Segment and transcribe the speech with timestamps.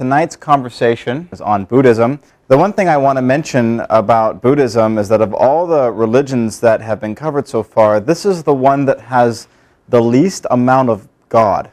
[0.00, 2.18] tonight's conversation is on Buddhism.
[2.48, 6.58] The one thing I want to mention about Buddhism is that of all the religions
[6.60, 9.46] that have been covered so far, this is the one that has
[9.90, 11.70] the least amount of God.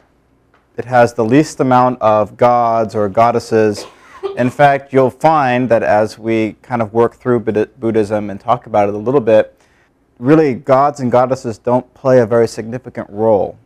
[0.76, 3.86] It has the least amount of gods or goddesses.
[4.36, 8.90] In fact, you'll find that as we kind of work through Buddhism and talk about
[8.90, 9.58] it a little bit,
[10.18, 13.58] really gods and goddesses don't play a very significant role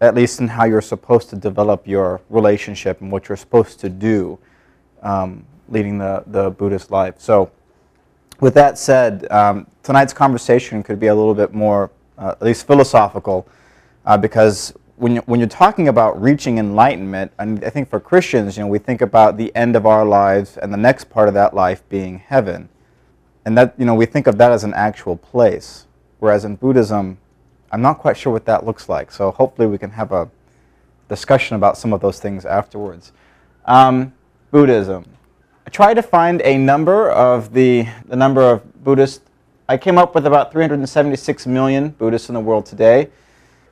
[0.00, 3.88] at least in how you're supposed to develop your relationship and what you're supposed to
[3.88, 4.38] do
[5.02, 7.14] um, leading the, the Buddhist life.
[7.18, 7.50] So,
[8.40, 12.66] with that said, um, tonight's conversation could be a little bit more, uh, at least
[12.66, 13.46] philosophical,
[14.06, 18.56] uh, because when, you, when you're talking about reaching enlightenment, and I think for Christians,
[18.56, 21.34] you know, we think about the end of our lives and the next part of
[21.34, 22.68] that life being heaven.
[23.44, 25.86] And that, you know, we think of that as an actual place.
[26.18, 27.18] Whereas in Buddhism,
[27.72, 29.12] I'm not quite sure what that looks like.
[29.12, 30.28] So hopefully we can have a
[31.08, 33.12] discussion about some of those things afterwards.
[33.64, 34.12] Um,
[34.50, 35.04] Buddhism.
[35.66, 39.20] I tried to find a number of the, the number of Buddhists.
[39.68, 43.08] I came up with about 376 million Buddhists in the world today.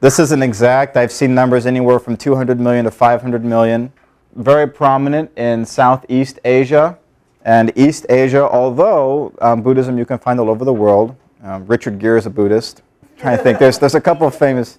[0.00, 0.96] This isn't exact.
[0.96, 3.92] I've seen numbers anywhere from 200 million to 500 million.
[4.36, 6.96] Very prominent in Southeast Asia
[7.44, 11.16] and East Asia, although um, Buddhism you can find all over the world.
[11.42, 12.82] Um, Richard Gere is a Buddhist
[13.18, 13.58] trying to think.
[13.58, 14.78] There's, there's a couple of famous.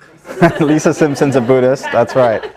[0.60, 1.84] Lisa Simpson's a Buddhist.
[1.84, 2.52] That's right.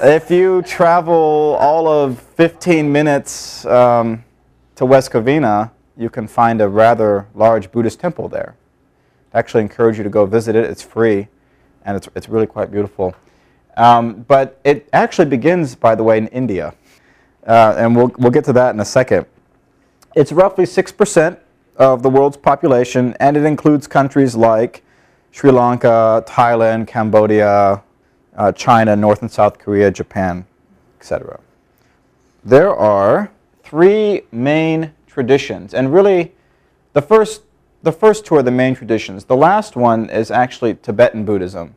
[0.00, 4.24] If you travel all of 15 minutes um,
[4.76, 8.56] to West Covina, you can find a rather large Buddhist temple there.
[9.34, 10.64] I actually encourage you to go visit it.
[10.64, 11.28] It's free,
[11.84, 13.14] and it's, it's really quite beautiful.
[13.76, 16.74] Um, but it actually begins, by the way, in India.
[17.46, 19.26] Uh, and we'll, we'll get to that in a second.
[20.14, 21.38] It's roughly 6%
[21.76, 24.82] of the world's population, and it includes countries like
[25.30, 27.82] Sri Lanka, Thailand, Cambodia,
[28.36, 30.46] uh, China, North and South Korea, Japan,
[30.98, 31.40] etc.
[32.44, 33.30] There are
[33.62, 36.32] three main traditions, and really
[36.92, 37.42] the first,
[37.82, 39.24] the first two are the main traditions.
[39.24, 41.74] The last one is actually Tibetan Buddhism.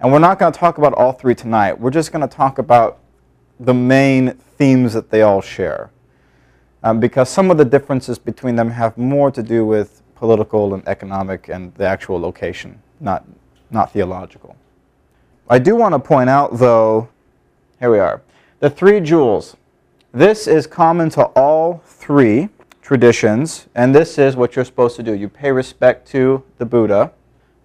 [0.00, 1.78] And we're not going to talk about all three tonight.
[1.78, 2.98] We're just going to talk about
[3.58, 5.90] the main themes that they all share
[6.82, 10.86] um, because some of the differences between them have more to do with political and
[10.86, 13.24] economic and the actual location, not,
[13.70, 14.56] not theological.
[15.48, 17.08] I do want to point out, though,
[17.78, 18.22] here we are,
[18.60, 19.56] the three jewels.
[20.12, 22.48] This is common to all three
[22.82, 25.14] traditions, and this is what you're supposed to do.
[25.14, 27.12] You pay respect to the Buddha,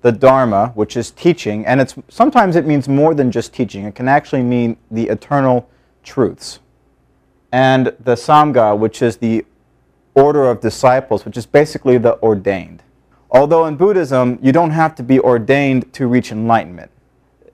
[0.01, 3.85] the Dharma, which is teaching, and it's, sometimes it means more than just teaching.
[3.85, 5.67] It can actually mean the eternal
[6.03, 6.59] truths
[7.55, 9.45] and the Sangha, which is the
[10.13, 12.83] order of disciples, which is basically the ordained.
[13.31, 16.91] Although in Buddhism, you don't have to be ordained to reach enlightenment.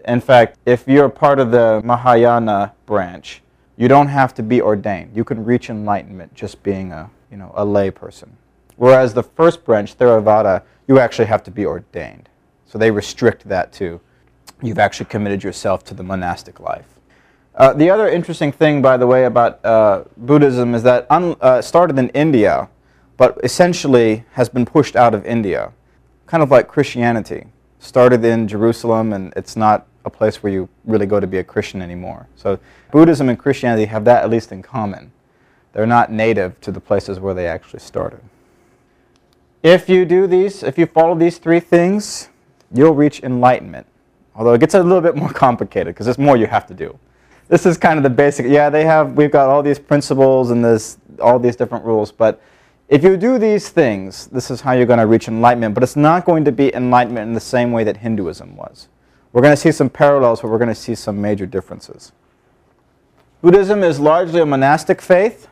[0.08, 3.44] In fact, if you're part of the Mahayana branch,
[3.78, 5.16] you don't have to be ordained.
[5.16, 8.36] You can reach enlightenment just being a, you know, a lay person.
[8.78, 12.28] Whereas the first branch, Theravada, you actually have to be ordained.
[12.66, 14.02] So they restrict that to
[14.64, 16.86] You've actually committed yourself to the monastic life.
[17.56, 22.00] Uh, the other interesting thing, by the way, about uh, Buddhism is that uh, started
[22.00, 22.70] in India,
[23.18, 25.74] but essentially has been pushed out of India,
[26.28, 27.48] kind of like Christianity.
[27.80, 31.44] Started in Jerusalem, and it's not a place where you really go to be a
[31.44, 32.28] Christian anymore.
[32.36, 32.58] So
[32.92, 35.12] Buddhism and Christianity have that at least in common.
[35.74, 38.22] They're not native to the places where they actually started.
[39.62, 42.30] If you do these, if you follow these three things,
[42.74, 43.88] you'll reach enlightenment.
[44.36, 46.98] Although it gets a little bit more complicated because there's more you have to do
[47.52, 48.46] this is kind of the basic.
[48.46, 49.18] Yeah, they have.
[49.18, 52.42] We've got all these principles and this all these different rules, but
[52.88, 55.74] if you do these things, this is how you're going to reach enlightenment.
[55.74, 58.88] But it's not going to be enlightenment in the same way that Hinduism was.
[59.34, 62.14] We're going to see some parallels, but we're going to see some major differences.
[63.42, 65.50] Buddhism is largely a monastic faith.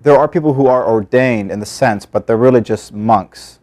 [0.00, 3.58] There are people who are ordained in the sense, but they're really just monks.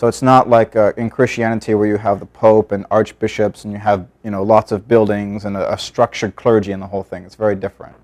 [0.00, 3.72] So it's not like uh, in Christianity where you have the Pope and archbishops and
[3.74, 7.02] you have you know lots of buildings and a, a structured clergy and the whole
[7.02, 7.24] thing.
[7.24, 7.94] It's very different.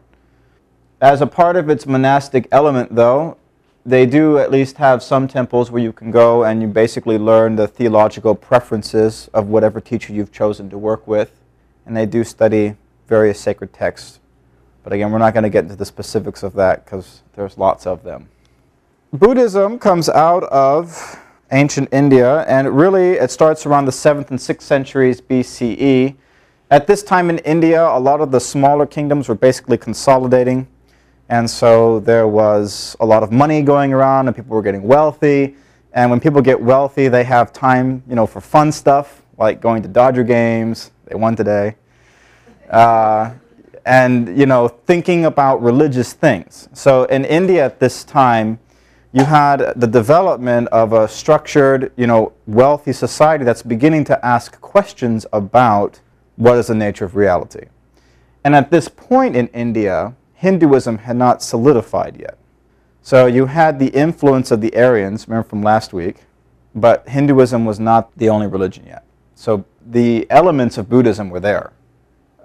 [1.00, 3.38] As a part of its monastic element, though,
[3.86, 7.56] they do at least have some temples where you can go and you basically learn
[7.56, 11.40] the theological preferences of whatever teacher you've chosen to work with.
[11.86, 12.76] And they do study
[13.08, 14.20] various sacred texts.
[14.84, 17.86] But again, we're not going to get into the specifics of that because there's lots
[17.86, 18.28] of them.
[19.14, 21.22] Buddhism comes out of
[21.52, 26.16] ancient India, and really it starts around the 7th and 6th centuries BCE.
[26.70, 30.66] At this time in India, a lot of the smaller kingdoms were basically consolidating,
[31.28, 35.56] and so there was a lot of money going around, and people were getting wealthy.
[35.92, 39.82] And when people get wealthy, they have time, you know, for fun stuff like going
[39.82, 40.90] to Dodger games.
[41.06, 41.76] They won today.
[42.70, 43.32] Uh,
[43.84, 46.68] and you know, thinking about religious things.
[46.72, 48.58] So in India at this time,
[49.12, 54.60] you had the development of a structured, you know, wealthy society that's beginning to ask
[54.60, 56.00] questions about
[56.36, 57.66] what is the nature of reality.
[58.44, 62.38] And at this point in India, Hinduism had not solidified yet.
[63.02, 66.24] So you had the influence of the Aryans, remember from last week,
[66.74, 69.04] but Hinduism was not the only religion yet.
[69.34, 71.72] So the elements of Buddhism were there.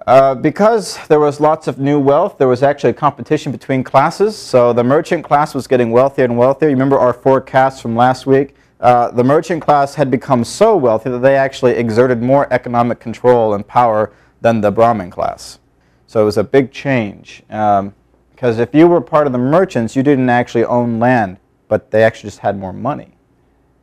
[0.06, 4.36] Uh, because there was lots of new wealth, there was actually a competition between classes.
[4.36, 6.68] So the merchant class was getting wealthier and wealthier.
[6.68, 8.56] You remember our forecast from last week?
[8.80, 13.54] Uh, the merchant class had become so wealthy that they actually exerted more economic control
[13.54, 15.60] and power than the Brahmin class.
[16.08, 17.44] So it was a big change.
[17.48, 17.94] Um,
[18.30, 21.36] because if you were part of the merchants, you didn't actually own land,
[21.68, 23.12] but they actually just had more money.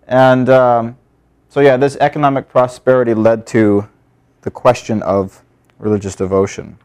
[0.06, 0.98] And um,
[1.48, 3.88] so, yeah, this economic prosperity led to
[4.42, 5.42] the question of
[5.80, 6.78] religious devotion.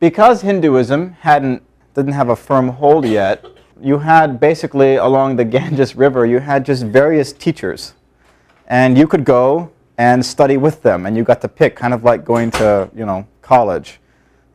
[0.00, 1.62] Because Hinduism hadn't,
[1.94, 3.44] didn't have a firm hold yet,
[3.80, 7.94] you had basically along the Ganges River, you had just various teachers.
[8.66, 12.02] And you could go and study with them, and you got to pick, kind of
[12.02, 14.00] like going to, you know, college.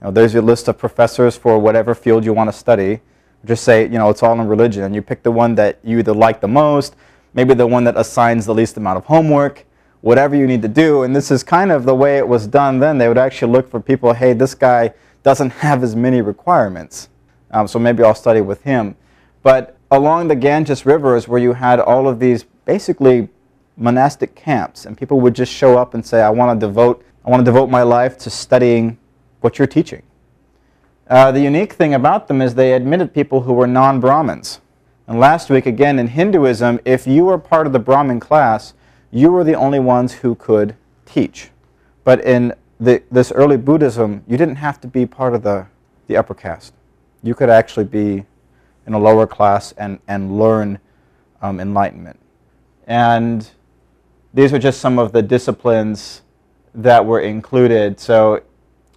[0.01, 2.99] You know, there's your list of professors for whatever field you want to study.
[3.45, 5.99] Just say, you know, it's all in religion, and you pick the one that you
[5.99, 6.95] either like the most,
[7.33, 9.65] maybe the one that assigns the least amount of homework,
[10.01, 11.03] whatever you need to do.
[11.03, 12.97] And this is kind of the way it was done then.
[12.97, 14.93] They would actually look for people, hey, this guy
[15.23, 17.09] doesn't have as many requirements.
[17.51, 18.95] Um, so maybe I'll study with him.
[19.41, 23.29] But along the Ganges River is where you had all of these basically
[23.75, 24.85] monastic camps.
[24.85, 27.45] And people would just show up and say, I want to devote, I want to
[27.45, 28.97] devote my life to studying
[29.41, 30.03] what you're teaching.
[31.09, 34.59] Uh, the unique thing about them is they admitted people who were non-Brahmins.
[35.07, 38.75] And last week, again, in Hinduism, if you were part of the Brahmin class,
[39.11, 40.75] you were the only ones who could
[41.06, 41.50] teach.
[42.03, 45.67] But in the, this early Buddhism, you didn't have to be part of the,
[46.07, 46.73] the upper caste.
[47.23, 48.25] You could actually be
[48.88, 50.79] in a lower class and, and learn
[51.41, 52.19] um, enlightenment.
[52.88, 53.50] And
[54.33, 56.21] these are just some of the disciplines
[56.73, 58.00] that were included.
[58.00, 58.41] So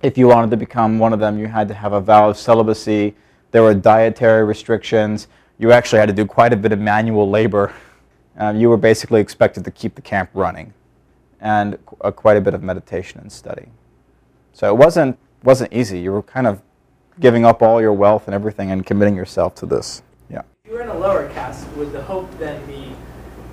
[0.02, 2.36] if you wanted to become one of them, you had to have a vow of
[2.36, 3.14] celibacy.
[3.50, 5.28] There were dietary restrictions.
[5.58, 7.72] You actually had to do quite a bit of manual labor
[8.36, 10.72] um, you were basically expected to keep the camp running
[11.40, 13.66] and uh, quite a bit of meditation and study.
[14.52, 16.00] So it wasn't, wasn't easy.
[16.00, 16.62] You were kind of
[17.20, 20.02] giving up all your wealth and everything and committing yourself to this.
[20.30, 20.42] Yeah.
[20.64, 22.94] If you were in a lower caste, would the hope then be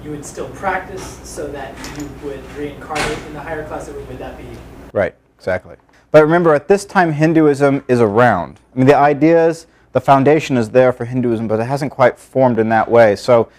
[0.03, 3.89] you would still practice so that you would reincarnate in the higher class?
[3.89, 4.45] Or would that be?
[4.93, 5.75] Right, exactly.
[6.11, 8.59] But remember, at this time, Hinduism is around.
[8.73, 12.59] I mean, the ideas, the foundation is there for Hinduism, but it hasn't quite formed
[12.59, 13.15] in that way.
[13.15, 13.49] So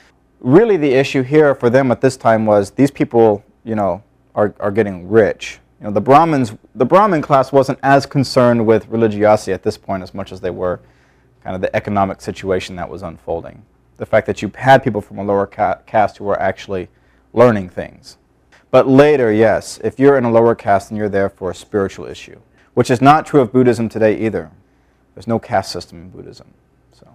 [0.40, 4.02] really the issue here for them at this time was these people, you know,
[4.34, 5.58] are, are getting rich.
[5.80, 10.02] You know, the Brahmins, the Brahmin class wasn't as concerned with religiosity at this point
[10.02, 10.80] as much as they were
[11.42, 13.62] kind of the economic situation that was unfolding.
[13.96, 16.88] The fact that you had people from a lower ca caste who were actually
[17.32, 18.16] learning things.
[18.70, 22.06] But later, yes, if you're in a lower caste, then you're there for a spiritual
[22.06, 22.40] issue,
[22.74, 24.50] which is not true of Buddhism today either.
[25.14, 26.54] There's no caste system in Buddhism.
[26.92, 27.08] So.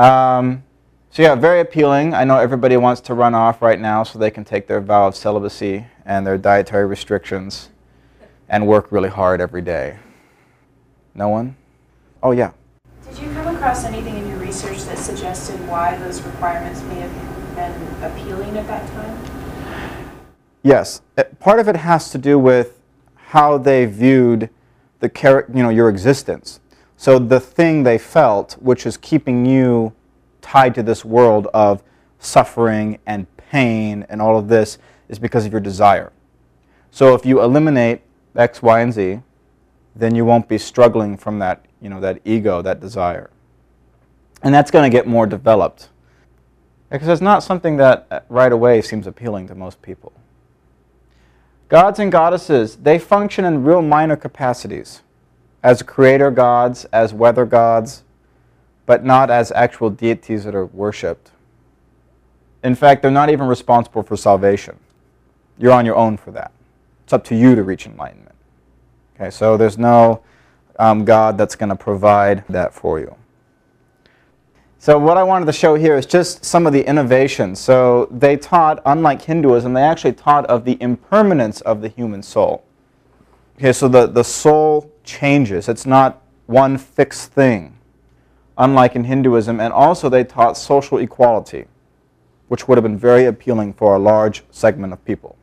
[0.00, 0.62] Um,
[1.16, 2.12] so yeah, very appealing.
[2.12, 5.06] I know everybody wants to run off right now so they can take their vow
[5.06, 7.70] of celibacy and their dietary restrictions
[8.50, 9.98] and work really hard every day.
[11.14, 11.56] No one?
[12.22, 12.52] Oh yeah.
[13.08, 17.56] Did you come across anything in your research that suggested why those requirements may have
[17.56, 19.96] been appealing at that time?
[20.62, 21.00] Yes.
[21.16, 22.78] Uh, part of it has to do with
[23.14, 24.50] how they viewed
[25.00, 25.10] the
[25.54, 26.60] you know, your existence.
[26.98, 29.95] So the thing they felt, which is keeping you
[30.46, 31.82] tied to this world of
[32.20, 36.12] suffering and pain and all of this is because of your desire.
[36.92, 38.02] So if you eliminate
[38.36, 39.20] X, Y, and Z,
[39.96, 43.30] then you won't be struggling from that, you know, that ego, that desire.
[44.42, 45.88] And that's going to get more developed.
[46.90, 50.12] Because it's not something that uh, right away seems appealing to most people.
[51.68, 55.02] Gods and goddesses, they function in real minor capacities.
[55.64, 58.04] As creator gods, as weather gods,
[58.86, 61.32] but not as actual deities that are worshipped.
[62.62, 64.78] In fact, they're not even responsible for salvation.
[65.58, 66.52] You're on your own for that.
[67.04, 68.34] It's up to you to reach enlightenment.
[69.14, 70.22] Okay, so there's no
[70.78, 73.14] um, God that's going to provide that for you.
[74.78, 77.58] So what I wanted to show here is just some of the innovations.
[77.58, 82.64] So they taught, unlike Hinduism, they actually taught of the impermanence of the human soul.
[83.56, 85.68] Okay, so the, the soul changes.
[85.68, 87.75] It's not one fixed thing
[88.58, 91.66] unlike in Hinduism, and also they taught social equality,
[92.48, 95.36] which would have been very appealing for a large segment of people.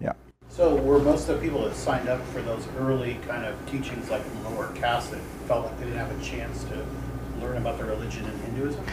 [0.00, 0.12] Yeah.
[0.48, 4.10] So were most of the people that signed up for those early kind of teachings
[4.10, 6.84] like lower caste that felt like they didn't have a chance to
[7.40, 8.84] learn about their religion in Hinduism?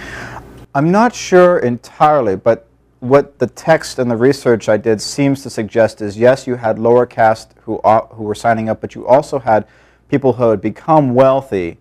[0.76, 2.68] I'm not sure entirely, but
[3.00, 6.80] what the text and the research I did seems to suggest is yes, you had
[6.80, 9.68] lower caste who, uh, who were signing up, but you also had
[10.08, 11.80] people who had become wealthy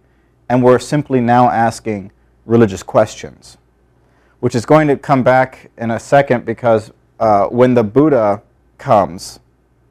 [0.53, 2.13] and we're simply now asking
[2.45, 3.57] religious questions,
[4.41, 8.43] which is going to come back in a second because uh, when the Buddha
[8.77, 9.41] comes,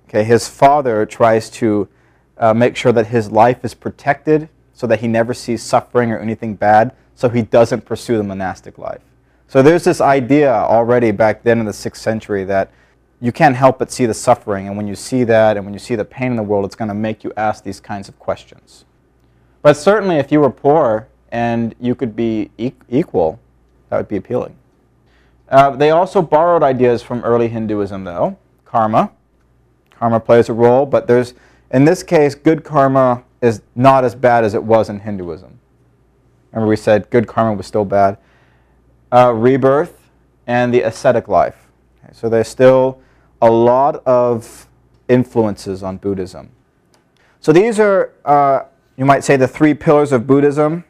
[0.07, 1.89] okay, his father tries to
[2.37, 6.19] uh, make sure that his life is protected so that he never sees suffering or
[6.19, 9.01] anything bad, so he doesn't pursue the monastic life.
[9.47, 12.71] So there's this idea already back then in the 6th century that
[13.19, 15.79] you can't help but see the suffering, and when you see that and when you
[15.79, 18.19] see the pain in the world, it's going to make you ask these kinds of
[18.19, 18.85] questions.
[19.61, 23.39] But certainly, if you were poor and you could be e equal,
[23.89, 24.55] that would be appealing.
[25.49, 28.37] Uh, they also borrowed ideas from early Hinduism, though.
[28.65, 29.11] Karma.
[29.91, 31.33] Karma plays a role, but there's,
[31.71, 35.59] in this case, good karma is not as bad as it was in Hinduism.
[36.51, 38.17] Remember, we said good karma was still bad
[39.11, 40.09] uh, rebirth,
[40.47, 41.67] and the ascetic life.
[42.03, 42.99] Okay, so there's still
[43.41, 44.67] a lot of
[45.07, 46.49] influences on Buddhism.
[47.39, 48.63] So these are, uh,
[49.01, 50.83] you might say, the three pillars of Buddhism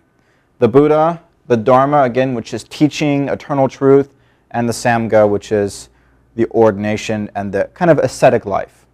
[0.60, 4.14] the Buddha, the Dharma, again, which is teaching eternal truth,
[4.52, 5.88] and the Sangha, which is
[6.36, 8.86] the ordination and the kind of ascetic life.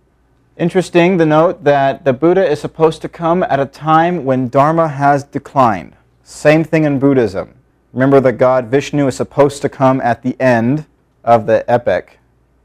[0.56, 4.88] Interesting to note that the Buddha is supposed to come at a time when Dharma
[4.88, 5.96] has declined.
[6.24, 7.56] Same thing in Buddhism.
[7.94, 10.86] Remember that God Vishnu is supposed to come at the end
[11.24, 12.20] of the epic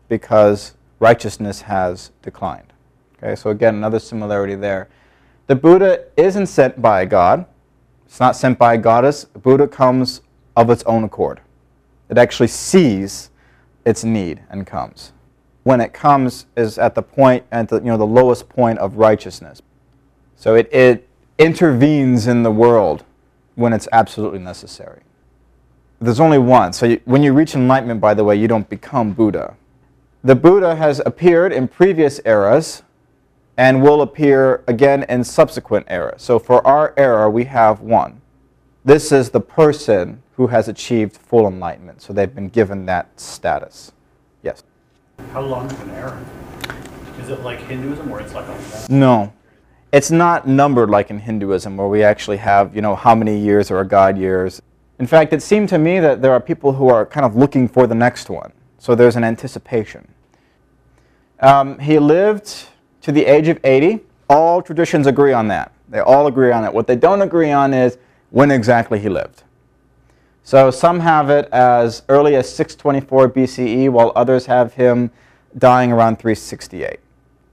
[0.06, 2.74] because righteousness has declined.
[3.16, 4.90] Okay, so again, another similarity there.
[5.46, 7.46] The Buddha isn't sent by a God.
[8.06, 9.24] It's not sent by a goddess.
[9.24, 10.20] Buddha comes
[10.56, 11.40] of its own accord.
[12.08, 13.30] It actually sees
[13.84, 15.12] its need and comes.
[15.64, 18.96] When it comes is at the point, at the, you know, the lowest point of
[18.96, 19.62] righteousness.
[20.36, 21.08] So it, it
[21.38, 23.04] intervenes in the world
[23.54, 25.02] when it's absolutely necessary
[26.02, 26.72] there's only one.
[26.72, 29.56] So you, when you reach enlightenment, by the way, you don't become Buddha.
[30.24, 32.82] The Buddha has appeared in previous eras
[33.56, 36.22] and will appear again in subsequent eras.
[36.22, 38.20] So for our era, we have one.
[38.84, 42.02] This is the person who has achieved full enlightenment.
[42.02, 43.92] So they've been given that status.
[44.42, 44.62] Yes?
[45.32, 46.24] How long is an era?
[47.20, 49.32] Is it like Hinduism where it's like a No.
[49.92, 53.70] It's not numbered like in Hinduism where we actually have, you know, how many years
[53.70, 54.62] or a god years.
[54.98, 57.68] In fact, it seemed to me that there are people who are kind of looking
[57.68, 58.52] for the next one.
[58.78, 60.08] So there's an anticipation.
[61.40, 62.68] Um, he lived
[63.02, 64.00] to the age of 80.
[64.28, 65.72] All traditions agree on that.
[65.88, 66.72] They all agree on it.
[66.72, 67.98] What they don't agree on is
[68.30, 69.42] when exactly he lived.
[70.44, 75.10] So some have it as early as 624 BCE, while others have him
[75.56, 76.98] dying around 368.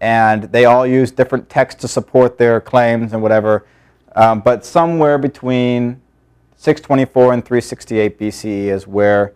[0.02, 3.66] And they all use different texts to support their claims and whatever.
[4.16, 6.02] Um, but somewhere between
[6.56, 9.34] 624 and 368 BCE is where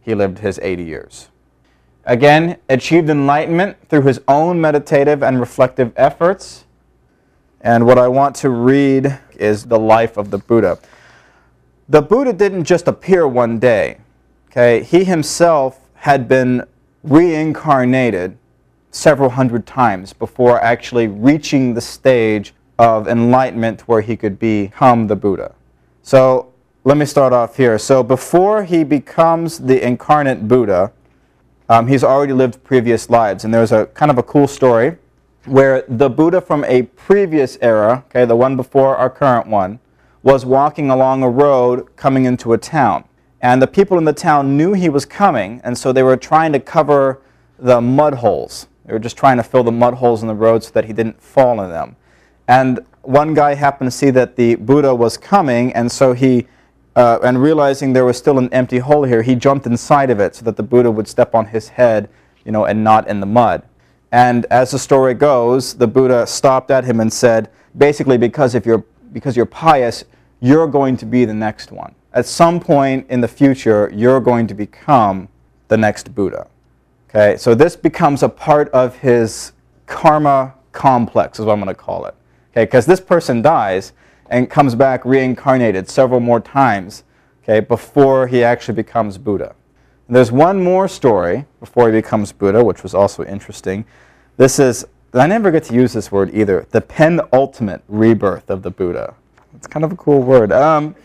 [0.00, 1.28] he lived his 80 years.
[2.06, 6.64] Again, achieved enlightenment through his own meditative and reflective efforts.
[7.62, 10.78] And what I want to read is the life of the Buddha.
[11.88, 13.98] The Buddha didn't just appear one day.
[14.50, 14.82] Okay?
[14.82, 16.64] He himself had been
[17.02, 18.36] reincarnated
[18.90, 25.16] several hundred times before actually reaching the stage of enlightenment where he could become the
[25.16, 25.54] Buddha.
[26.02, 26.52] So
[26.84, 27.78] let me start off here.
[27.78, 30.92] So before he becomes the incarnate Buddha,
[31.68, 33.44] um, he's already lived previous lives.
[33.44, 34.96] And there's a kind of a cool story
[35.46, 39.78] where the Buddha from a previous era, okay, the one before our current one,
[40.22, 43.04] was walking along a road coming into a town.
[43.42, 46.52] And the people in the town knew he was coming, and so they were trying
[46.54, 47.20] to cover
[47.58, 48.68] the mud holes.
[48.86, 50.94] They were just trying to fill the mud holes in the road so that he
[50.94, 51.96] didn't fall in them.
[52.48, 56.46] And one guy happened to see that the Buddha was coming, and so he
[56.96, 60.34] uh, and realizing there was still an empty hole here, he jumped inside of it
[60.34, 62.08] so that the Buddha would step on his head,
[62.44, 63.62] you know, and not in the mud.
[64.12, 68.64] And as the story goes, the Buddha stopped at him and said, basically, because if
[68.64, 70.04] you're because you're pious,
[70.40, 71.94] you're going to be the next one.
[72.12, 75.28] At some point in the future, you're going to become
[75.68, 76.48] the next Buddha.
[77.08, 79.52] Okay, so this becomes a part of his
[79.86, 82.14] karma complex, is what I'm going to call it.
[82.52, 83.92] Okay, because this person dies,
[84.34, 87.04] and comes back reincarnated several more times
[87.44, 89.54] okay, before he actually becomes Buddha.
[90.08, 93.84] And there's one more story before he becomes Buddha, which was also interesting.
[94.36, 98.72] This is, I never get to use this word either, the penultimate rebirth of the
[98.72, 99.14] Buddha.
[99.54, 100.50] It's kind of a cool word.
[100.50, 100.96] Um,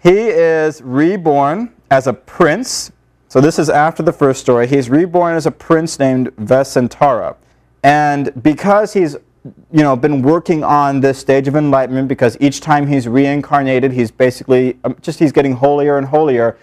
[0.00, 2.92] he is reborn as a prince.
[3.26, 4.68] So this is after the first story.
[4.68, 7.34] He's reborn as a prince named Vesantara.
[7.82, 12.86] And because he's you know been working on this stage of enlightenment because each time
[12.86, 16.56] he's reincarnated he's basically um, just he's getting holier and holier.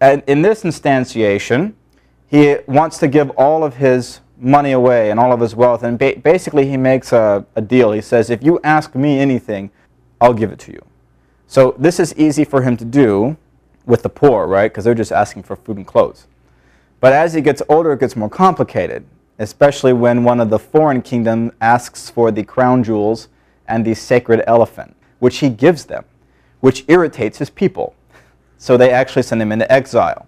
[0.00, 1.74] And in this instantiation
[2.28, 5.82] he wants to give all of his money away and all of his wealth.
[5.82, 7.92] And ba- basically he makes a, a deal.
[7.92, 9.70] He says if you ask me anything
[10.20, 10.84] i'll give it to you.
[11.46, 13.36] So this is easy for him to do
[13.86, 14.70] with the poor right?
[14.70, 16.26] Because they're just asking for food and clothes.
[17.00, 19.04] But as he gets older, it gets more complicated,
[19.40, 23.28] especially when one of the foreign kingdom asks for the crown jewels
[23.66, 26.04] and the sacred elephant, which he gives them,
[26.60, 27.94] which irritates his people.
[28.58, 30.26] So they actually send him into exile.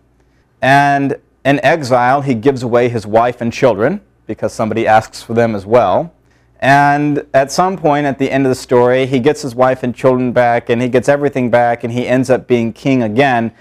[0.63, 5.55] And in exile, he gives away his wife and children because somebody asks for them
[5.55, 6.15] as well.
[6.61, 9.95] And at some point at the end of the story, he gets his wife and
[9.95, 13.53] children back and he gets everything back and he ends up being king again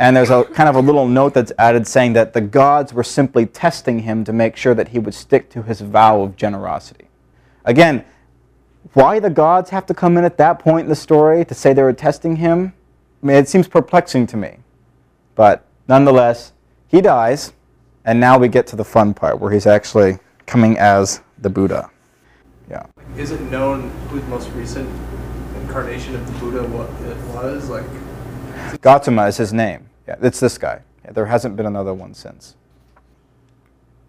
[0.00, 3.04] and there's a kind of a little note that's added saying that the gods were
[3.04, 7.08] simply testing him to make sure that he would stick to his vow of generosity.
[7.66, 8.06] Again,
[8.94, 11.74] why the gods have to come in at that point in the story to say
[11.74, 12.72] they were testing him?
[13.22, 14.56] I mean, it seems perplexing to me.
[15.34, 16.54] But nonetheless,
[16.88, 17.52] he dies,
[18.06, 21.90] and now we get to the fun part where he's actually coming as the Buddha.
[22.70, 22.86] Yeah.
[23.18, 24.88] Is it known who the most recent
[25.56, 26.66] incarnation of the Buddha
[27.34, 27.68] was?
[27.68, 27.84] Like,
[28.80, 29.89] Gautama is his name.
[30.06, 30.80] Yeah, it's this guy.
[31.04, 32.56] Yeah, there hasn't been another one since.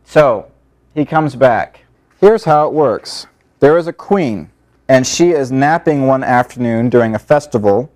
[0.03, 0.51] So,
[0.93, 1.85] he comes back.
[2.19, 3.27] Here's how it works
[3.59, 4.49] there is a queen,
[4.87, 7.91] and she is napping one afternoon during a festival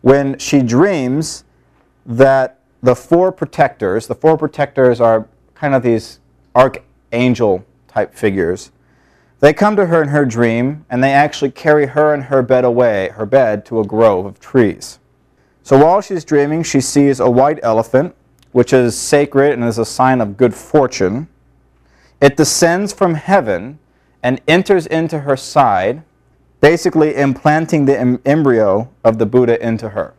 [0.00, 1.44] when she dreams
[2.06, 6.20] that the four protectors, the four protectors are kind of these
[6.54, 8.70] archangel type figures.
[9.40, 12.64] They come to her in her dream, and they actually carry her and her bed
[12.64, 14.98] away, her bed, to a grove of trees.
[15.64, 18.14] So while she's dreaming, she sees a white elephant,
[18.52, 21.26] which is sacred and is a sign of good fortune.
[22.20, 23.78] It descends from heaven
[24.22, 26.02] and enters into her side,
[26.60, 30.12] basically implanting the em- embryo of the Buddha into her.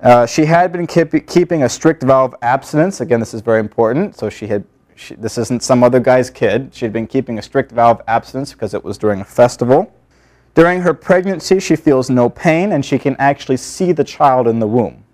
[0.00, 3.00] Uh, she had been keep- keeping a strict vow of abstinence.
[3.00, 4.18] Again, this is very important.
[4.18, 4.64] So she had.
[4.96, 6.74] She, this isn't some other guy's kid.
[6.74, 9.92] She had been keeping a strict vow of abstinence because it was during a festival.
[10.54, 14.58] During her pregnancy, she feels no pain and she can actually see the child in
[14.58, 15.04] the womb.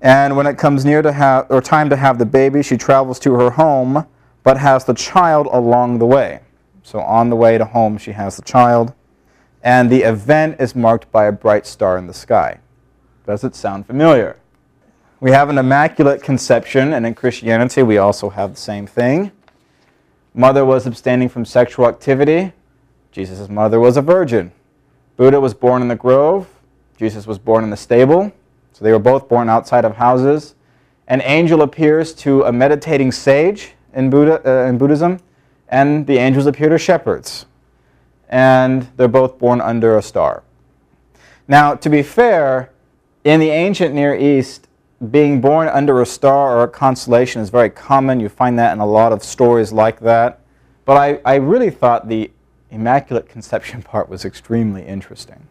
[0.00, 3.18] And when it comes near to have or time to have the baby, she travels
[3.20, 4.06] to her home
[4.44, 6.40] but has the child along the way.
[6.82, 8.94] So on the way to home, she has the child.
[9.62, 12.60] And the event is marked by a bright star in the sky.
[13.26, 14.38] Does it sound familiar?
[15.20, 19.32] We have an immaculate conception, and in Christianity, we also have the same thing.
[20.32, 22.52] Mother was abstaining from sexual activity.
[23.10, 24.52] Jesus' mother was a virgin.
[25.18, 26.48] Buddha was born in the grove.
[26.96, 28.32] Jesus was born in the stable.
[28.72, 30.54] So they were both born outside of houses.
[31.08, 35.18] An angel appears to a meditating sage in, Buddha, uh, in Buddhism,
[35.68, 37.46] and the angels appear to shepherds.
[38.28, 40.44] And they're both born under a star.
[41.48, 42.70] Now, to be fair,
[43.24, 44.68] in the ancient Near East,
[45.10, 48.20] being born under a star or a constellation is very common.
[48.20, 50.42] You find that in a lot of stories like that.
[50.84, 52.30] But I, I really thought the
[52.70, 55.46] Immaculate Conception part was extremely interesting.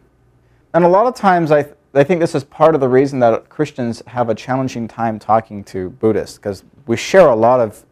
[0.74, 3.18] And a lot of times I, th- I think this is part of the reason
[3.20, 7.84] that Christians have a challenging time talking to Buddhists, because we share a lot of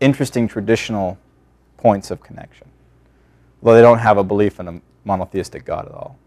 [0.00, 1.18] interesting traditional
[1.76, 2.68] points of connection,
[3.62, 6.18] though they don't have a belief in a monotheistic God at all.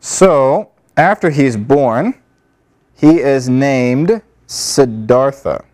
[0.00, 2.20] So, after he's born,
[2.94, 5.64] he is named Siddhartha.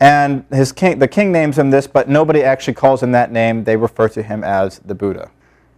[0.00, 3.64] And his king, the king names him this, but nobody actually calls him that name.
[3.64, 5.30] They refer to him as the Buddha.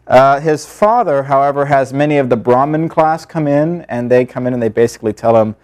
[0.07, 4.47] Uh, his father, however, has many of the Brahmin class come in, and they come
[4.47, 5.55] in and they basically tell him,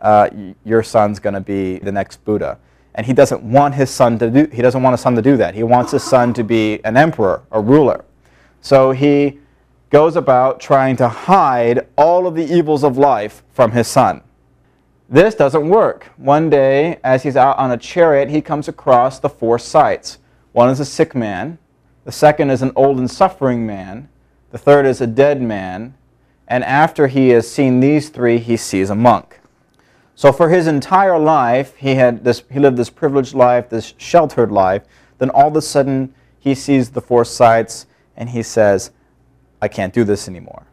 [0.00, 0.28] uh,
[0.64, 2.58] "Your son's going to be the next Buddha."
[2.94, 4.48] And he doesn't want his son to do.
[4.52, 5.54] He doesn't want his son to do that.
[5.54, 8.04] He wants his son to be an emperor, a ruler.
[8.60, 9.38] So he
[9.88, 14.22] goes about trying to hide all of the evils of life from his son.
[15.12, 16.10] This doesn't work.
[16.16, 20.16] One day, as he's out on a chariot, he comes across the four sights.
[20.52, 21.58] One is a sick man,
[22.06, 24.08] the second is an old and suffering man,
[24.52, 25.94] the third is a dead man,
[26.48, 29.38] and after he has seen these three, he sees a monk.
[30.14, 34.50] So for his entire life, he had this he lived this privileged life, this sheltered
[34.50, 34.82] life.
[35.18, 38.92] Then all of a sudden, he sees the four sights and he says,
[39.60, 40.64] I can't do this anymore.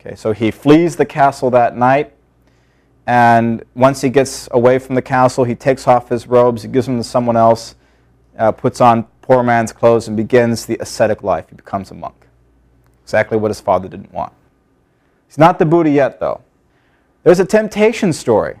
[0.00, 2.14] Okay, so he flees the castle that night
[3.08, 6.84] and once he gets away from the castle, he takes off his robes, he gives
[6.84, 7.74] them to someone else,
[8.38, 11.46] uh, puts on poor man's clothes, and begins the ascetic life.
[11.48, 12.26] He becomes a monk.
[13.02, 14.34] Exactly what his father didn't want.
[15.26, 16.42] He's not the Buddha yet, though.
[17.22, 18.58] There's a temptation story.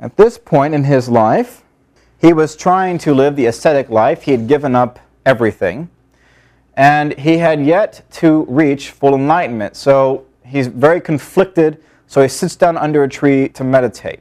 [0.00, 1.62] At this point in his life,
[2.18, 4.22] he was trying to live the ascetic life.
[4.22, 5.90] He had given up everything.
[6.74, 9.76] And he had yet to reach full enlightenment.
[9.76, 11.84] So he's very conflicted.
[12.08, 14.20] So he sits down under a tree to meditate.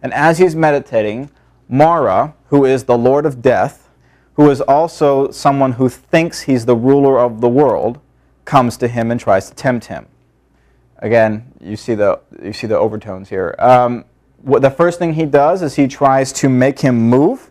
[0.00, 1.30] And as he's meditating,
[1.68, 3.90] Mara, who is the Lord of Death,
[4.34, 8.00] who is also someone who thinks he's the ruler of the world,
[8.44, 10.06] comes to him and tries to tempt him.
[10.98, 13.56] Again, you see the, you see the overtones here.
[13.58, 14.04] Um,
[14.42, 17.50] what, the first thing he does is he tries to make him move,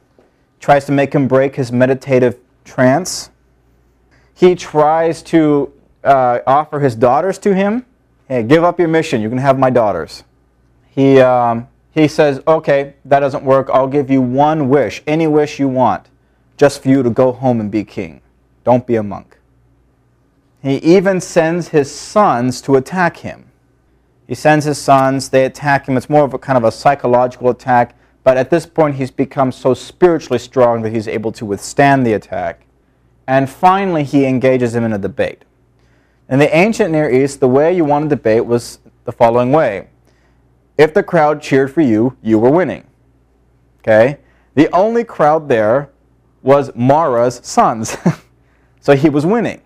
[0.60, 3.32] tries to make him break his meditative trance.
[4.34, 7.86] He tries to uh, offer his daughters to him.
[8.34, 9.22] Hey, give up your mission.
[9.22, 10.24] You can have my daughters.
[10.90, 13.70] He, um, he says, okay, that doesn't work.
[13.72, 16.10] I'll give you one wish, any wish you want,
[16.58, 18.22] just for you to go home and be king.
[18.64, 19.38] Don't be a monk.
[20.64, 23.52] He even sends his sons to attack him.
[24.28, 25.96] He sends his sons, they attack him.
[25.96, 29.52] It's more of a kind of a psychological attack, but at this point he's become
[29.52, 32.66] so spiritually strong that he's able to withstand the attack.
[33.28, 35.46] And finally, he engages him in a debate.
[36.34, 39.90] In the ancient Near East, the way you won a debate was the following way.
[40.80, 42.88] If the crowd cheered for you, you were winning.
[43.82, 44.18] Okay?
[44.56, 45.92] The only crowd there
[46.42, 47.96] was Mara's sons.
[48.82, 49.62] so he was winning.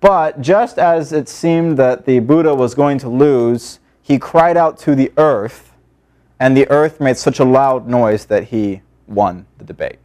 [0.00, 4.76] But just as it seemed that the Buddha was going to lose, he cried out
[4.80, 5.72] to the earth,
[6.38, 9.98] and the earth made such a loud noise that he won the debate.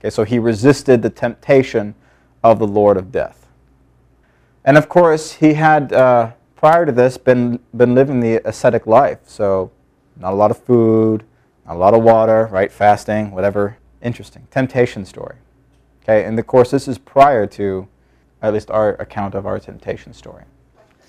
[0.00, 1.94] Okay, so he resisted the temptation
[2.42, 3.43] of the Lord of Death.
[4.64, 9.18] And of course, he had, uh, prior to this, been, been living the ascetic life.
[9.26, 9.70] So,
[10.16, 11.24] not a lot of food,
[11.66, 12.72] not a lot of water, right?
[12.72, 13.76] Fasting, whatever.
[14.00, 14.46] Interesting.
[14.50, 15.36] Temptation story.
[16.02, 17.88] Okay, and of course, this is prior to
[18.42, 20.44] at least our account of our temptation story.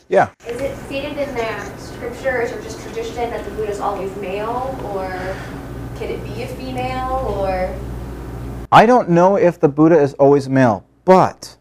[0.08, 0.30] Yeah.
[0.48, 4.78] Is it stated in the scriptures or just tradition that the Buddha is always male,
[4.94, 5.10] or
[5.98, 7.74] can it be a female, or?
[8.72, 11.58] I don't know if the Buddha is always male, but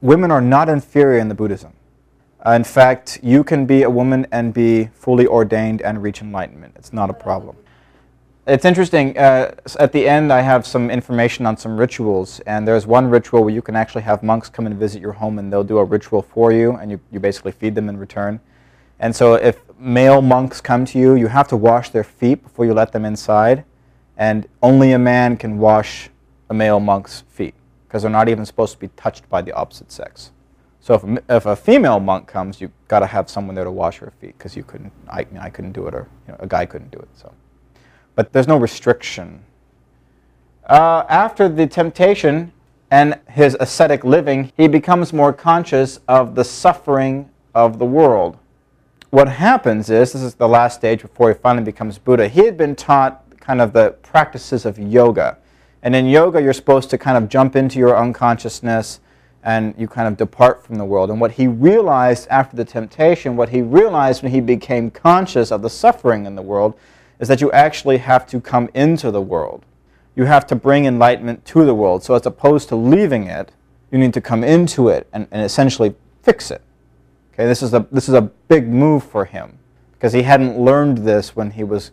[0.00, 1.72] women are not inferior in the Buddhism.
[2.44, 6.72] Uh, in fact, you can be a woman and be fully ordained and reach enlightenment.
[6.76, 7.56] It's not a problem.
[8.46, 9.16] It's interesting.
[9.18, 13.42] Uh, at the end, I have some information on some rituals, and there's one ritual
[13.42, 15.84] where you can actually have monks come and visit your home, and they'll do a
[15.84, 18.40] ritual for you, and you, you basically feed them in return.
[18.98, 22.64] And so, if male monks come to you, you have to wash their feet before
[22.64, 23.64] you let them inside,
[24.16, 26.08] and only a man can wash
[26.48, 27.54] a male monk's feet
[27.90, 30.30] because they're not even supposed to be touched by the opposite sex.
[30.78, 33.98] So if, if a female monk comes, you've got to have someone there to wash
[33.98, 34.92] her feet because you couldn't.
[35.08, 37.08] I, mean I couldn't do it, or you know, a guy couldn't do it.
[37.14, 37.34] So
[38.14, 39.42] but there's no restriction.
[40.66, 42.52] Uh, after the temptation
[42.90, 48.36] and his ascetic living, he becomes more conscious of the suffering of the world.
[49.10, 52.56] What happens is, this is the last stage before he finally becomes Buddha, he had
[52.56, 55.38] been taught kind of the practices of yoga.
[55.82, 59.00] And in yoga, you're supposed to kind of jump into your unconsciousness
[59.42, 61.10] and you kind of depart from the world.
[61.10, 65.62] And what he realized after the temptation, what he realized when he became conscious of
[65.62, 66.74] the suffering in the world,
[67.18, 69.64] is that you actually have to come into the world.
[70.14, 72.02] You have to bring enlightenment to the world.
[72.02, 73.52] So as opposed to leaving it,
[73.90, 76.62] you need to come into it and, and essentially fix it.
[77.32, 79.58] Okay, this is a this is a big move for him
[79.92, 81.90] because he hadn't learned this when he was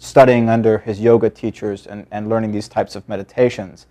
[0.00, 3.86] studying under his yoga teachers and, and learning these types of meditations.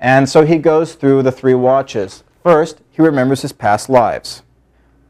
[0.00, 2.24] And so he goes through the three watches.
[2.42, 4.42] First, he remembers his past lives.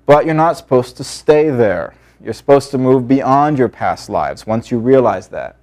[0.04, 1.94] But you're not supposed to stay there.
[2.22, 5.56] You're supposed to move beyond your past lives once you realize that.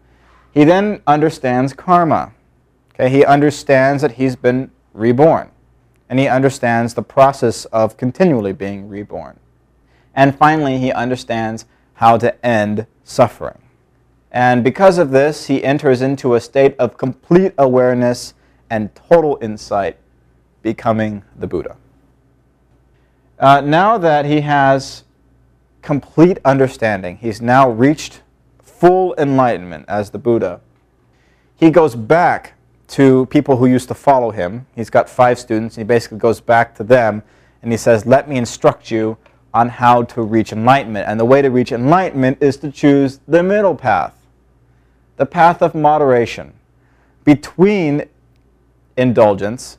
[0.51, 2.33] He then understands karma.
[2.95, 5.51] Okay, he understands that he's been reborn.
[6.09, 9.39] And he understands the process of continually being reborn.
[10.15, 13.59] And finally, he understands how to end suffering.
[14.31, 18.33] And because of this, he enters into a state of complete awareness
[18.69, 19.97] and total insight,
[20.61, 21.75] becoming the Buddha.
[23.37, 25.03] Uh, now that he has
[25.81, 27.17] complete understanding.
[27.17, 28.21] He's now reached
[28.61, 30.61] full enlightenment as the Buddha.
[31.55, 32.53] He goes back
[32.89, 34.65] to people who used to follow him.
[34.75, 35.75] He's got five students.
[35.75, 37.23] He basically goes back to them
[37.61, 39.17] and he says, Let me instruct you
[39.53, 41.07] on how to reach enlightenment.
[41.07, 44.15] And the way to reach enlightenment is to choose the middle path,
[45.21, 46.51] the path of moderation
[47.25, 48.09] between
[48.97, 49.77] indulgence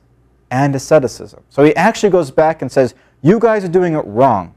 [0.53, 1.43] and asceticism.
[1.51, 4.55] So he actually goes back and says, You guys are doing it wrong.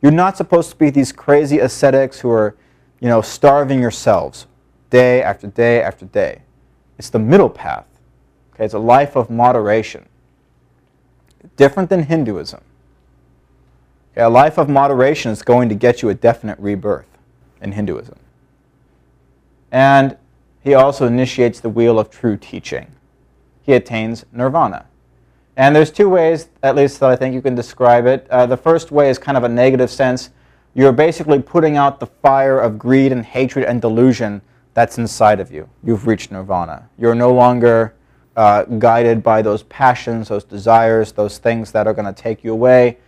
[0.00, 2.54] You're not supposed to be these crazy ascetics who are,
[3.00, 4.46] you know, starving yourselves
[4.90, 6.42] day after day after day.
[6.98, 7.86] It's the middle path.
[8.54, 10.06] Okay, it's a life of moderation.
[11.56, 12.60] Different than Hinduism.
[14.12, 17.18] Okay, a life of moderation is going to get you a definite rebirth
[17.60, 18.20] in Hinduism.
[19.72, 20.16] And
[20.68, 22.92] he also initiates the wheel of true teaching.
[23.62, 24.84] He attains nirvana.
[25.56, 28.26] And there's two ways, at least, that I think you can describe it.
[28.30, 30.30] Uh, the first way is kind of a negative sense.
[30.74, 34.42] You're basically putting out the fire of greed and hatred and delusion
[34.74, 35.68] that's inside of you.
[35.82, 36.88] You've reached nirvana.
[36.98, 37.94] You're no longer
[38.36, 42.52] uh, guided by those passions, those desires, those things that are going to take you
[42.52, 42.98] away.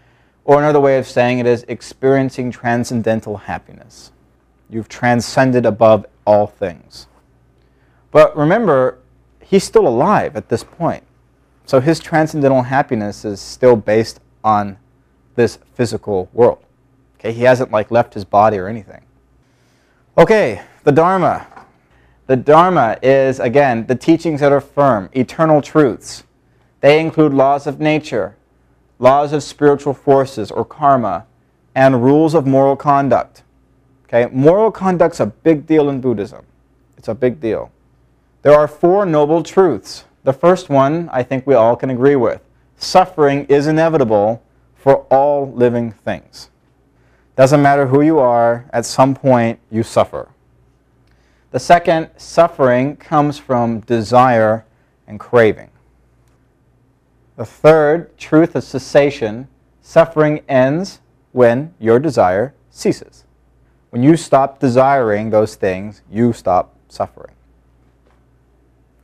[0.45, 4.13] Or another way of saying it is experiencing transcendental happiness.
[4.69, 7.07] You've transcended above all things.
[8.11, 8.99] But remember,
[9.43, 11.05] he's still alive at this point.
[11.67, 14.77] So his transcendental happiness is still based on
[15.37, 16.59] this physical world.
[17.19, 19.03] Okay, he hasn't like left his body or anything.
[20.19, 21.47] Okay, the Dharma.
[22.27, 26.25] The Dharma is again the teachings that are firm, eternal truths.
[26.81, 28.37] They include laws of nature,
[28.99, 31.27] laws of spiritual forces or karma,
[31.75, 33.43] and rules of moral conduct.
[34.05, 36.45] Okay, moral conduct's a big deal in Buddhism.
[36.97, 37.71] It's a big deal.
[38.43, 42.43] There are four noble truths the first one, I think we all can agree with.
[42.77, 44.43] Suffering is inevitable
[44.75, 46.51] for all living things.
[47.37, 50.29] Doesn't matter who you are, at some point you suffer.
[51.53, 54.67] The second, suffering comes from desire
[55.07, 55.71] and craving.
[57.37, 59.49] The third, truth of cessation,
[59.81, 61.01] suffering ends
[61.33, 63.25] when your desire ceases.
[63.89, 67.35] When you stop desiring those things, you stop suffering.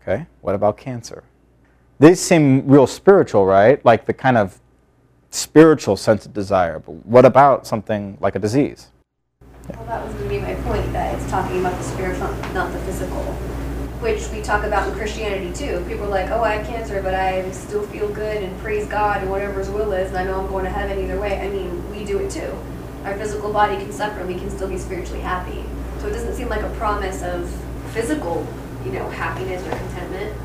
[0.08, 1.24] Okay, what about cancer?
[1.98, 3.84] These seem real spiritual, right?
[3.84, 4.60] Like the kind of
[5.30, 6.78] spiritual sense of desire.
[6.78, 8.92] But what about something like a disease?
[9.68, 12.72] Well, that was going to be my point, that it's talking about the spiritual, not
[12.72, 13.24] the physical,
[13.98, 15.84] which we talk about in Christianity too.
[15.88, 19.22] People are like, oh, I have cancer, but I still feel good and praise God
[19.22, 21.40] and whatever His will is, and I know I'm going to heaven either way.
[21.40, 22.56] I mean, we do it too.
[23.02, 25.64] Our physical body can suffer, and we can still be spiritually happy.
[25.98, 27.50] So it doesn't seem like a promise of
[27.92, 28.46] physical
[28.86, 30.36] you know, happiness or contentment.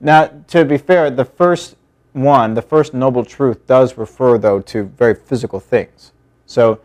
[0.00, 1.76] Now, to be fair, the first
[2.12, 6.12] one, the first noble truth, does refer, though, to very physical things.
[6.46, 6.80] So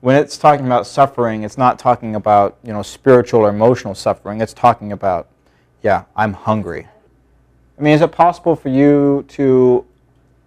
[0.00, 4.40] when it's talking about suffering, it's not talking about, you know, spiritual or emotional suffering.
[4.40, 5.28] It's talking about,
[5.82, 6.88] yeah, I'm hungry.
[7.78, 9.84] I mean, is it possible for you to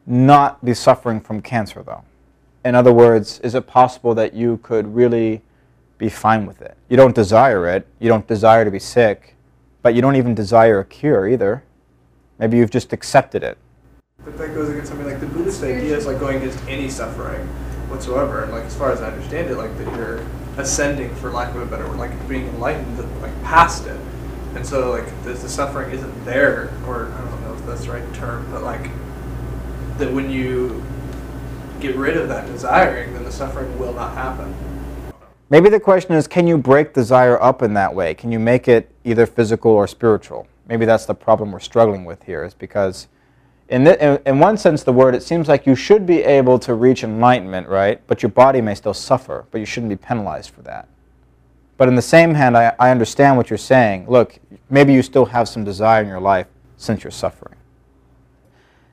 [0.07, 2.03] not be suffering from cancer, though?
[2.65, 5.41] In other words, is it possible that you could really
[6.01, 6.75] be fine with it.
[6.89, 7.87] You don't desire it.
[7.99, 9.35] You don't desire to be sick,
[9.83, 11.63] but you don't even desire a cure either.
[12.39, 13.55] Maybe you've just accepted it.
[14.25, 17.45] But that goes against something like the Buddhist idea is like going against any suffering
[17.87, 18.43] whatsoever.
[18.43, 20.25] And like as far as I understand it, like that you're
[20.57, 23.99] ascending, for lack of a better word, like being enlightened, like past it.
[24.55, 27.91] And so like the, the suffering isn't there, or I don't know if that's the
[27.91, 28.89] right term, but like
[29.99, 30.83] that when you
[31.79, 34.55] get rid of that desiring, then the suffering will not happen.
[35.51, 38.13] Maybe the question is, can you break desire up in that way?
[38.13, 40.47] Can you make it either physical or spiritual?
[40.65, 43.09] Maybe that's the problem we're struggling with here, is because
[43.67, 46.73] in, the, in, one sense, the word, it seems like you should be able to
[46.73, 48.01] reach enlightenment, right?
[48.07, 50.87] But your body may still suffer, but you shouldn't be penalized for that.
[51.75, 54.05] But in the same hand, I, I understand what you're saying.
[54.07, 57.57] Look, maybe you still have some desire in your life since you're suffering.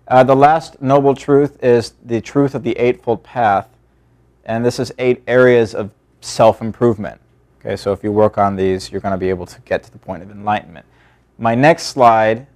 [0.08, 3.68] Uh, the last noble truth is the truth of the Eightfold Path.
[4.44, 7.20] And this is eight areas of self-improvement.
[7.61, 9.90] Okay, so if you work on these, you're going to be able to get to
[9.90, 10.87] the point of enlightenment.
[11.38, 12.46] My next slide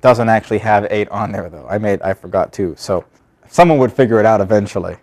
[0.00, 1.66] doesn't actually have eight on there, though.
[1.68, 3.04] I made, I forgot two, so
[3.48, 4.96] someone would figure it out eventually.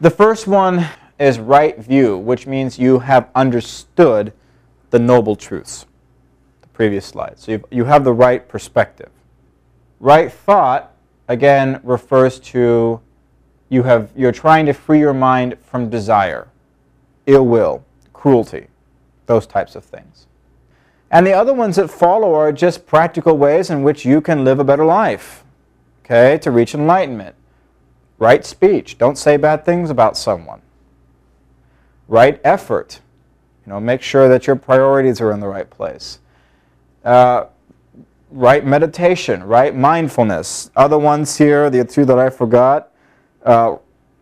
[0.00, 4.32] The first one is right view, which means you have understood
[4.90, 5.86] the noble truths.
[6.62, 7.38] The previous slide.
[7.38, 9.10] So you have the right perspective.
[10.00, 10.92] Right thought,
[11.28, 13.00] again, refers to
[13.68, 16.48] you have, you're trying to free your mind from desire
[17.26, 18.68] ill will, cruelty,
[19.26, 20.26] those types of things.
[21.10, 24.58] And the other ones that follow are just practical ways in which you can live
[24.58, 25.44] a better life,
[26.04, 27.36] okay, to reach enlightenment.
[28.18, 30.62] Right speech, don't say bad things about someone.
[32.08, 33.00] Right effort,
[33.64, 36.18] you know, make sure that your priorities are in the right place.
[37.04, 37.46] Uh,
[38.30, 40.70] right meditation, right mindfulness.
[40.74, 42.90] Other ones here, the two that I forgot,
[43.44, 43.76] uh,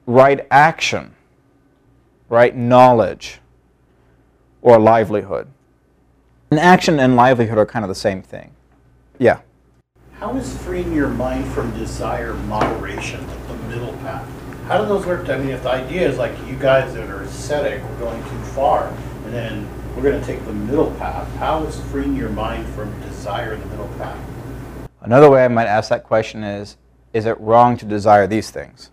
[0.07, 1.15] right action
[2.33, 2.57] right?
[2.57, 3.41] Knowledge
[4.63, 5.49] or livelihood.
[6.51, 8.53] And action and livelihood are kind of the same thing.
[9.19, 9.41] Yeah.
[10.13, 14.27] How is freeing your mind from desire moderation, the middle path?
[14.67, 15.29] How do those work?
[15.29, 18.43] I mean, if the idea is like you guys that are ascetic, we're going too
[18.55, 18.89] far,
[19.27, 22.99] and then we're going to take the middle path, how is freeing your mind from
[23.03, 24.19] desire the middle path?
[25.03, 26.79] Another way I might ask that question is,
[27.13, 28.89] is it wrong to desire these things?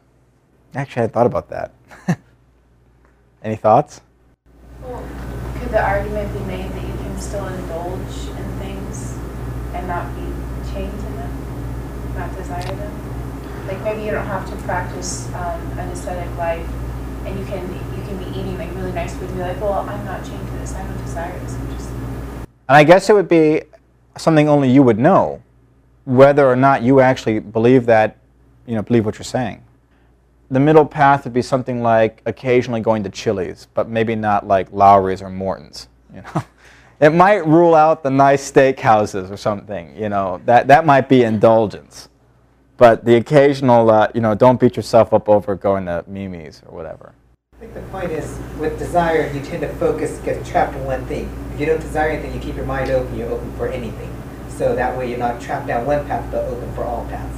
[0.76, 1.72] Actually, I thought about that.
[3.44, 4.02] Any thoughts?
[4.82, 5.04] Well,
[5.60, 9.18] could the argument be made that you can still indulge in things
[9.74, 10.24] and not be
[10.74, 11.50] chained to them?
[12.20, 13.68] not desire them?
[13.68, 16.68] Like maybe you don't have to practice um, an ascetic life,
[17.26, 17.62] and you can
[17.96, 20.46] you can be eating like really nice food and be like, well, I'm not chained
[20.48, 20.74] to this.
[20.74, 21.54] I don't desire this.
[21.54, 23.64] I'm just And I guess it would be
[24.18, 25.42] something only you would know,
[26.06, 28.18] whether or not you actually believe that,
[28.66, 29.64] you know, believe what you're saying.
[30.52, 34.72] The middle path would be something like occasionally going to Chili's, but maybe not like
[34.72, 35.88] Lawry's or Morton's.
[36.12, 36.44] You know,
[37.00, 39.96] it might rule out the nice steakhouses or something.
[39.96, 42.10] You know, that that might be indulgence,
[42.78, 46.76] but the occasional, uh, you know, don't beat yourself up over going to Mimi's or
[46.76, 47.14] whatever.
[47.54, 51.06] I think the point is, with desire, you tend to focus, get trapped in one
[51.06, 51.30] thing.
[51.54, 54.12] If you don't desire anything, you keep your mind open, you're open for anything.
[54.50, 57.38] So that way you're not trapped down one path, but open for all paths.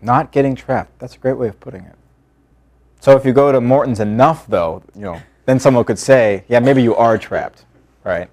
[0.00, 0.98] Not getting trapped.
[0.98, 1.96] That's a great way of putting it.
[3.02, 6.60] So if you go to Morton's enough, though, you know, then someone could say, yeah,
[6.60, 7.64] maybe you are trapped,
[8.04, 8.30] right?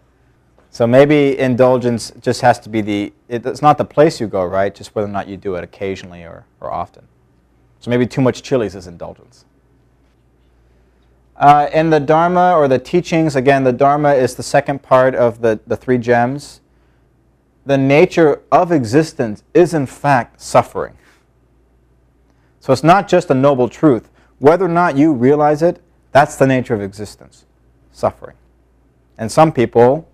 [0.70, 4.46] So maybe indulgence just has to be the, it, it's not the place you go,
[4.46, 4.76] right?
[4.76, 7.08] Just whether or not you do it occasionally or, or often.
[7.80, 9.44] So maybe too much Chili's is indulgence.
[11.36, 15.42] Uh, in the Dharma or the teachings, again, the Dharma is the second part of
[15.42, 16.62] the, the three gems.
[17.66, 20.96] The nature of existence is, in fact, suffering.
[22.60, 24.12] So it's not just a noble truth.
[24.40, 27.46] Whether or not you realize it, that's the nature of existence
[27.92, 28.36] suffering.
[29.18, 30.08] And some people,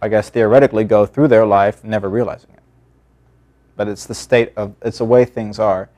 [0.00, 2.62] I guess theoretically, go through their life never realizing it.
[3.76, 5.90] But it's the state of, it's the way things are.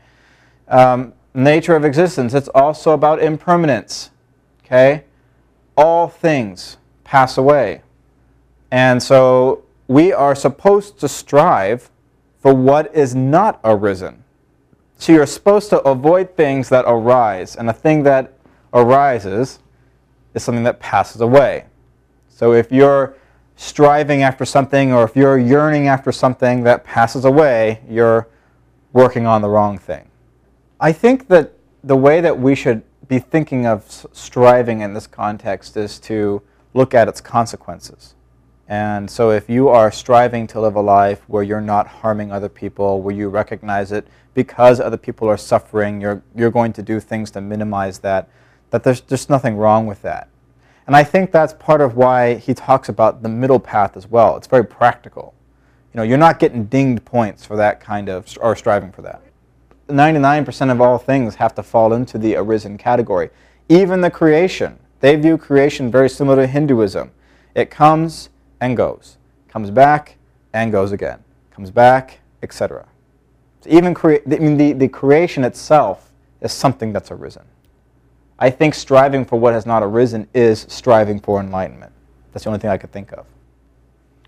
[0.67, 4.11] Um, nature of existence, it's also about impermanence.
[4.65, 5.05] Okay?
[5.77, 7.83] All things pass away.
[8.73, 11.91] And so we are supposed to strive
[12.41, 14.24] for what is not arisen.
[14.97, 18.33] So you're supposed to avoid things that arise, and a thing that
[18.73, 19.59] arises
[20.35, 21.67] is something that passes away.
[22.29, 23.17] So if you're
[23.57, 28.29] striving after something or if you're yearning after something that passes away, you're
[28.93, 30.09] working on the wrong thing.
[30.81, 31.53] I think that
[31.83, 36.95] the way that we should be thinking of striving in this context is to look
[36.95, 38.15] at its consequences.
[38.69, 42.49] And so if you are striving to live a life where you're not harming other
[42.49, 46.99] people, where you recognize it because other people are suffering, you're, you're going to do
[46.99, 48.29] things to minimize that,
[48.71, 50.29] that there's just nothing wrong with that.
[50.87, 54.37] And I think that's part of why he talks about the middle path as well.
[54.37, 55.35] It's very practical.
[55.93, 59.23] You know, you're not getting dinged points for that kind of, or striving for that.
[59.89, 63.31] 99% of all things have to fall into the arisen category.
[63.69, 64.79] Even the creation.
[65.01, 67.11] They view creation very similar to Hinduism.
[67.55, 68.31] It comes
[68.65, 70.17] and goes, comes back
[70.55, 72.87] and goes again, comes back, etc.
[73.61, 77.43] So even crea- I mean, the, the creation itself is something that's arisen.
[78.39, 81.93] I think striving for what has not arisen is striving for enlightenment.
[82.33, 83.27] That's the only thing I could think of.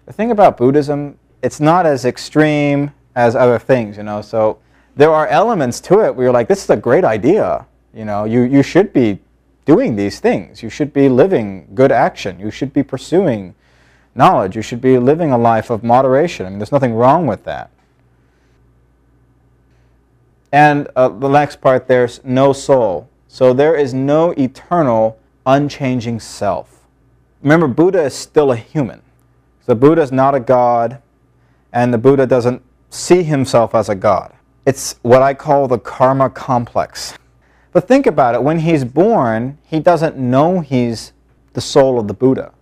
[0.05, 4.20] The thing about Buddhism, it's not as extreme as other things, you know.
[4.20, 4.59] So
[4.96, 7.66] there are elements to it where you're like, this is a great idea.
[7.94, 9.18] You know, you, you should be
[9.64, 10.62] doing these things.
[10.62, 12.38] You should be living good action.
[12.38, 13.55] You should be pursuing
[14.16, 14.57] knowledge.
[14.57, 16.46] You should be living a life of moderation.
[16.46, 17.70] I mean, there's nothing wrong with that.
[20.52, 23.09] And uh, the next part, there's no soul.
[23.29, 26.87] So there is no eternal, unchanging self.
[27.42, 29.02] Remember, Buddha is still a human.
[29.66, 31.02] The Buddha is not a god,
[31.72, 34.33] and the Buddha doesn't see himself as a god.
[34.64, 37.18] It's what I call the karma complex.
[37.72, 41.12] But think about it when he's born, he doesn't know he's
[41.52, 42.52] the soul of the Buddha.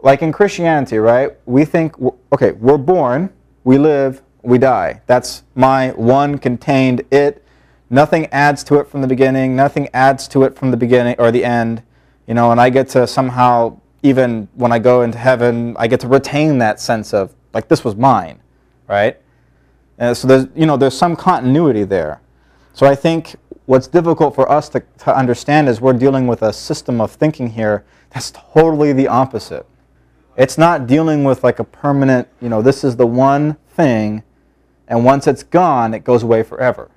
[0.00, 1.32] Like in Christianity, right?
[1.46, 1.94] We think,
[2.32, 3.30] okay, we're born,
[3.64, 5.02] we live, we die.
[5.06, 7.44] That's my one contained it.
[7.90, 11.30] Nothing adds to it from the beginning, nothing adds to it from the beginning or
[11.30, 11.82] the end.
[12.26, 16.00] You know, and I get to somehow, even when I go into heaven, I get
[16.00, 18.40] to retain that sense of, like, this was mine,
[18.86, 19.16] right?
[19.96, 22.20] And so there's, you know, there's some continuity there.
[22.74, 23.34] So I think
[23.66, 27.48] what's difficult for us to, to understand is we're dealing with a system of thinking
[27.48, 29.66] here that's totally the opposite.
[30.38, 34.22] It's not dealing with like a permanent, you know, this is the one thing,
[34.86, 36.92] and once it's gone, it goes away forever.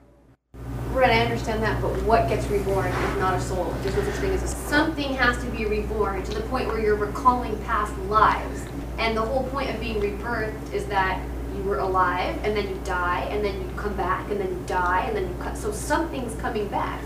[0.91, 3.73] Right, I understand that, but what gets reborn is not a soul.
[3.81, 6.79] There's no such thing as a something has to be reborn to the point where
[6.79, 8.63] you're recalling past lives.
[8.99, 11.19] And the whole point of being rebirthed is that
[11.55, 14.63] you were alive and then you die and then you come back and then you
[14.67, 15.57] die and then you cut.
[15.57, 17.03] So something's coming back.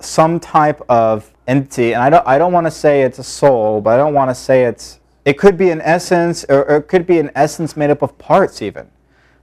[0.00, 3.82] Some type of entity, and I don't, I don't want to say it's a soul,
[3.82, 6.88] but I don't want to say it's, it could be an essence, or, or it
[6.88, 8.90] could be an essence made up of parts even.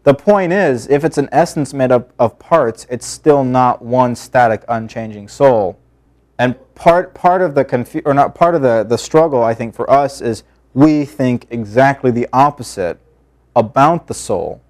[0.03, 4.15] The point is, if it's an essence made up of parts, it's still not one
[4.15, 5.77] static, unchanging soul.
[6.37, 9.75] And part, part of the confu- or not part of the, the struggle, I think,
[9.75, 12.99] for us is we think exactly the opposite
[13.55, 14.61] about the soul.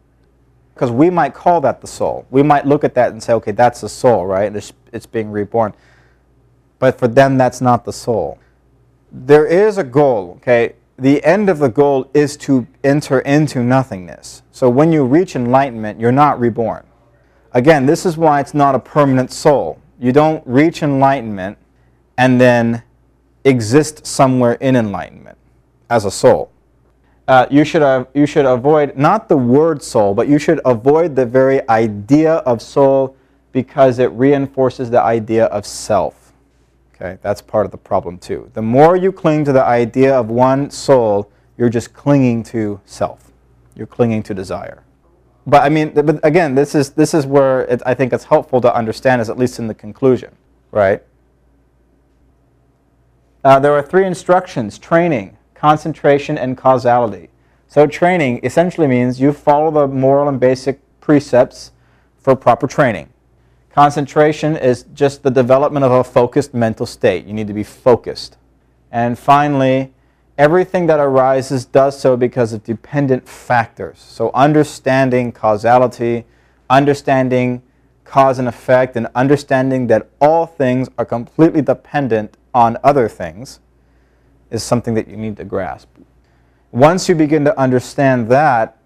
[0.74, 2.26] Because we might call that the soul.
[2.32, 4.56] We might look at that and say, okay, that's the soul, right?
[4.56, 5.74] It's, it's being reborn.
[6.80, 8.40] But for them, that's not the soul.
[9.12, 10.76] There is a goal, okay?
[11.00, 14.42] The end of the goal is to enter into nothingness.
[14.52, 16.86] So when you reach enlightenment, you're not reborn.
[17.54, 19.80] Again, this is why it's not a permanent soul.
[19.98, 21.58] You don't reach enlightenment
[22.18, 22.84] and then
[23.46, 25.38] exist somewhere in enlightenment
[25.90, 26.52] as a soul.
[27.30, 31.16] Uh, you, should, uh, you should avoid not the word soul, but you should avoid
[31.16, 33.16] the very idea of soul
[33.54, 36.19] because it reinforces the idea of self.
[37.02, 38.52] Okay, that's part of the problem too.
[38.54, 43.32] The more you cling to the idea of one soul, you're just clinging to self.
[43.74, 44.84] You're clinging to desire.
[45.48, 48.60] But I mean, but again, this is this is where it, I think it's helpful
[48.62, 50.36] to understand, is at least in the conclusion,
[50.72, 51.02] right?
[53.46, 57.30] Uh, there are three instructions: training, concentration, and causality.
[57.68, 61.72] So training essentially means you follow the moral and basic precepts
[62.18, 63.10] for proper training.
[63.80, 67.26] Concentration is just the development of a focused mental state.
[67.26, 68.36] You need to be focused.
[68.92, 69.94] And finally,
[70.38, 73.98] everything that arises does so because of dependent factors.
[73.98, 76.26] So understanding causality,
[76.70, 77.62] understanding
[78.04, 83.62] cause and effect, and understanding that all things are completely dependent on other things
[84.52, 85.88] is something that you need to grasp.
[86.74, 88.78] Once you begin to understand that,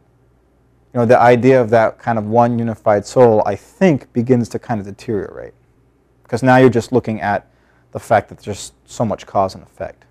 [0.93, 4.59] you know, the idea of that kind of one unified soul, I think, begins to
[4.59, 5.55] kind of deteriorate.
[6.21, 7.47] Because now you're just looking at
[7.91, 10.05] the fact that there's so much cause and effect.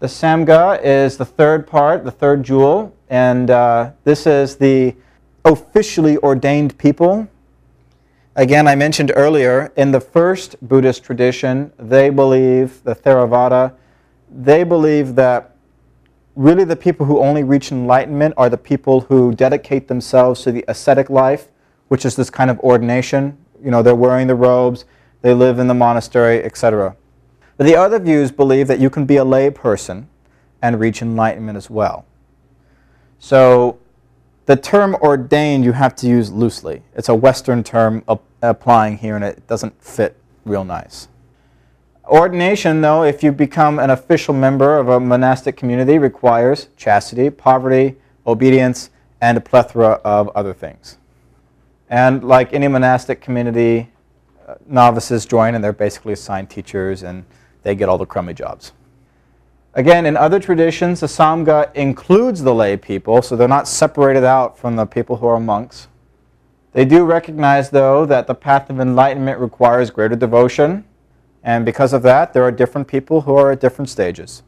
[0.00, 4.94] The Sangha is the third part, the third jewel, and uh, this is the
[5.44, 7.26] officially ordained people.
[8.36, 13.74] Again, I mentioned earlier, in the first Buddhist tradition, they believe, the Theravada,
[14.30, 15.56] they believe that
[16.38, 20.64] really the people who only reach enlightenment are the people who dedicate themselves to the
[20.68, 21.48] ascetic life,
[21.88, 23.36] which is this kind of ordination.
[23.62, 24.84] You know, they're wearing the robes,
[25.20, 26.96] they live in the monastery, etc.
[27.56, 30.08] But the other views believe that you can be a lay person
[30.62, 32.06] and reach enlightenment as well.
[33.18, 33.80] So
[34.46, 36.82] the term ordained you have to use loosely.
[36.94, 38.04] It's a Western term
[38.42, 41.08] applying here and it doesn't fit real nice.
[42.08, 47.96] Ordination, though, if you become an official member of a monastic community, requires chastity, poverty,
[48.26, 48.88] obedience,
[49.20, 50.96] and a plethora of other things.
[51.90, 53.90] And like any monastic community,
[54.46, 57.26] uh, novices join and they're basically assigned teachers and
[57.62, 58.72] they get all the crummy jobs.
[59.74, 64.58] Again, in other traditions, the Sangha includes the lay people, so they're not separated out
[64.58, 65.88] from the people who are monks.
[66.72, 70.84] They do recognize, though, that the path of enlightenment requires greater devotion,
[71.48, 74.42] and because of that, there are different people who are at different stages.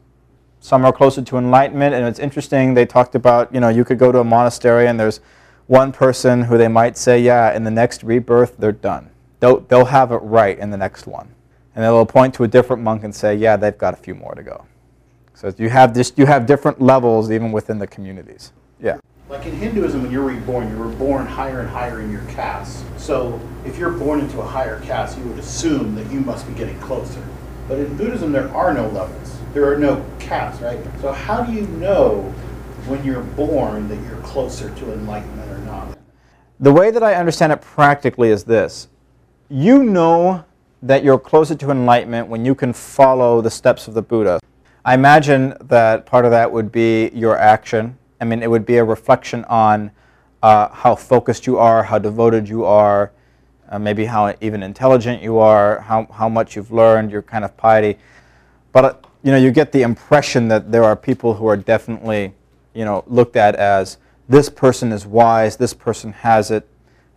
[0.59, 3.97] Some are closer to enlightenment, and it's interesting, they talked about, you know, you could
[3.97, 5.19] go to a monastery and there's
[5.65, 9.09] one person who they might say, yeah, in the next rebirth, they're done.
[9.39, 11.33] They'll, they'll have it right in the next one.
[11.73, 14.35] And they'll point to a different monk and say, yeah, they've got a few more
[14.35, 14.67] to go.
[15.33, 18.51] So you have, this, you have different levels even within the communities.
[18.79, 18.99] Yeah.
[19.31, 22.83] Like in Hinduism, when you're reborn, you were born higher and higher in your caste.
[22.97, 26.53] So if you're born into a higher caste, you would assume that you must be
[26.53, 27.25] getting closer.
[27.69, 29.37] But in Buddhism, there are no levels.
[29.53, 30.77] There are no castes, right?
[30.99, 32.23] So how do you know
[32.87, 35.97] when you're born that you're closer to enlightenment or not?
[36.59, 38.89] The way that I understand it practically is this.
[39.47, 40.43] You know
[40.83, 44.41] that you're closer to enlightenment when you can follow the steps of the Buddha.
[44.83, 47.97] I imagine that part of that would be your action.
[48.21, 49.89] I mean, it would be a reflection on
[50.43, 53.11] uh, how focused you are, how devoted you are,
[53.69, 57.57] uh, maybe how even intelligent you are, how, how much you've learned, your kind of
[57.57, 57.97] piety.
[58.71, 58.93] But uh,
[59.23, 62.33] you know, you get the impression that there are people who are definitely,
[62.73, 63.97] you know, looked at as
[64.29, 66.67] this person is wise, this person has it,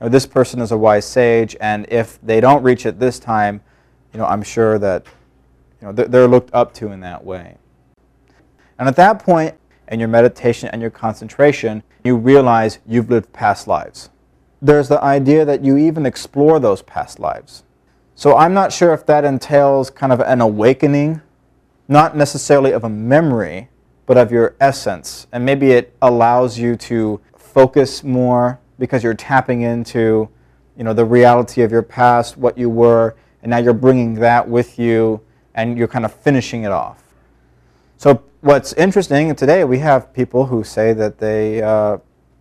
[0.01, 3.19] you know, this person is a wise sage, and if they don't reach it this
[3.19, 3.61] time,
[4.13, 5.07] you know, I'm sure that
[5.81, 7.57] you know, they're looked up to in that way.
[8.79, 9.55] And at that point,
[9.89, 14.11] in your meditation and your concentration, you realize you've lived past lives.
[14.61, 17.65] There's the idea that you even explore those past lives.
[18.15, 21.21] So I'm not sure if that entails kind of an awakening,
[21.89, 23.69] not necessarily of a memory,
[24.07, 25.27] but of your essence.
[25.33, 30.29] And maybe it allows you to focus more because you're tapping into
[30.77, 34.49] you know, the reality of your past, what you were, and now you're bringing that
[34.49, 35.21] with you
[35.55, 37.04] and you're kind of finishing it off.
[37.97, 41.99] So what's interesting today, we have people who say that they, uh,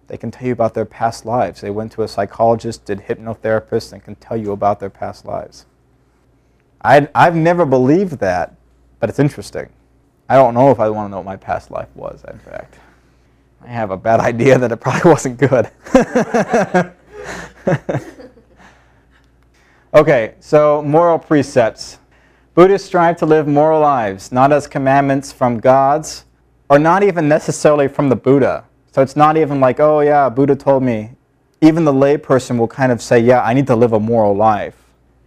[0.08, 1.62] they can tell you about their past lives.
[1.62, 5.66] They went to a psychologist, did hypnotherapist, and can tell you about their past lives.
[6.82, 8.56] i I've never believed that,
[9.00, 9.70] but it's interesting.
[10.28, 12.80] I don't know if I want to know what my past life was, in fact.
[13.62, 15.70] I have a bad idea that it probably wasn't good.
[19.94, 22.00] okay, so moral precepts.
[22.56, 26.26] Buddhists strive to live moral lives, not as commandments from gods,
[26.70, 28.66] or not even necessarily from the Buddha.
[28.92, 31.14] So it's not even like, oh yeah, Buddha told me.
[31.62, 34.78] Even the layperson will kind of say, yeah, I need to live a moral life.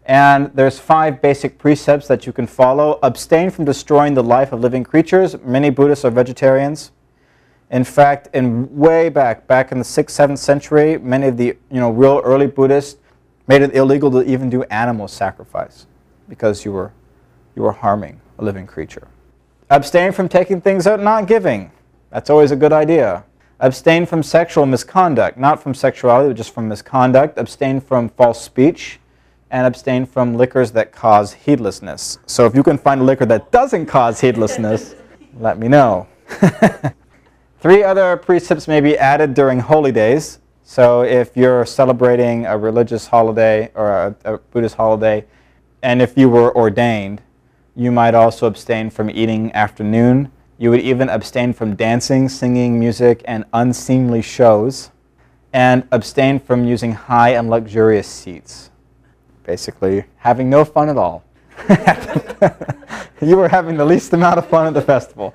[0.04, 3.00] And there's five basic precepts that you can follow.
[3.02, 5.36] Abstain from destroying the life of living creatures.
[5.42, 6.92] Many Buddhists are vegetarians.
[7.72, 11.80] In fact, in way back, back in the sixth, seventh century, many of the you
[11.80, 13.00] know real early Buddhists
[13.48, 15.86] made it illegal to even do animal sacrifice
[16.28, 16.92] because you were
[17.56, 19.08] you are harming a living creature.
[19.70, 21.72] Abstain from taking things out, not giving.
[22.10, 23.24] That's always a good idea.
[23.58, 27.38] Abstain from sexual misconduct, not from sexuality, but just from misconduct.
[27.38, 29.00] Abstain from false speech
[29.50, 32.18] and abstain from liquors that cause heedlessness.
[32.26, 34.94] So if you can find a liquor that doesn't cause heedlessness,
[35.38, 36.06] let me know.
[37.60, 40.38] Three other precepts may be added during holy days.
[40.62, 45.24] So if you're celebrating a religious holiday or a, a Buddhist holiday,
[45.82, 47.22] and if you were ordained,
[47.76, 50.32] you might also abstain from eating afternoon.
[50.58, 54.90] You would even abstain from dancing, singing, music, and unseemly shows,
[55.52, 58.70] and abstain from using high and luxurious seats
[59.46, 61.24] basically having no fun at all.
[63.22, 65.32] you were having the least amount of fun at the festival.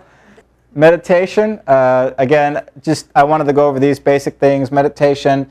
[0.74, 4.72] Meditation, uh, again, just I wanted to go over these basic things.
[4.72, 5.50] Meditation,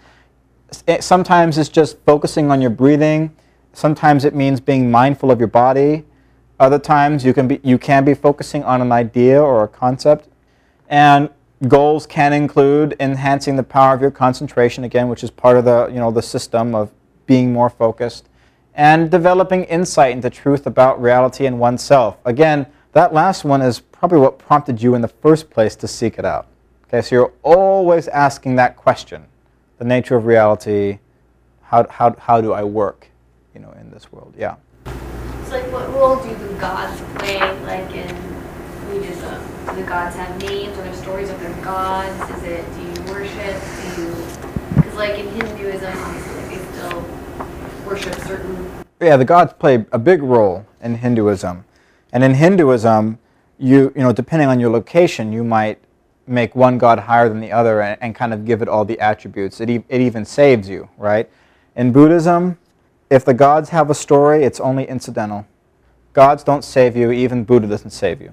[0.86, 3.34] it, sometimes it's just focusing on your breathing.
[3.72, 6.04] Sometimes it means being mindful of your body.
[6.60, 10.28] Other times you can be you can be focusing on an idea or a concept.
[10.88, 11.30] And
[11.66, 15.88] goals can include enhancing the power of your concentration again, which is part of the
[15.88, 16.92] you know the system of
[17.26, 18.28] being more focused
[18.74, 22.16] and developing insight into truth about reality and oneself.
[22.24, 26.18] Again, that last one is probably what prompted you in the first place to seek
[26.18, 26.46] it out.
[26.84, 29.24] Okay, so you're always asking that question
[29.78, 30.98] the nature of reality,
[31.62, 33.08] how, how, how do I work
[33.54, 34.34] you know, in this world?
[34.36, 34.56] Yeah.
[35.50, 38.06] It's like what role do the gods play, like in
[38.86, 39.42] Buddhism?
[39.66, 40.78] Do the gods have names?
[40.78, 42.30] Are there stories of their gods?
[42.36, 43.60] Is it, do you worship?
[43.96, 44.14] Do you,
[44.76, 47.04] because like in Hinduism, obviously, they still
[47.84, 48.70] worship certain.
[49.00, 51.64] Yeah, the gods play a big role in Hinduism.
[52.12, 53.18] And in Hinduism,
[53.58, 55.80] you, you know, depending on your location, you might
[56.28, 59.00] make one god higher than the other and, and kind of give it all the
[59.00, 59.60] attributes.
[59.60, 61.28] It, e- it even saves you, right?
[61.74, 62.56] In Buddhism,
[63.10, 65.46] if the gods have a story, it's only incidental.
[66.12, 68.32] Gods don't save you, even Buddha doesn't save you.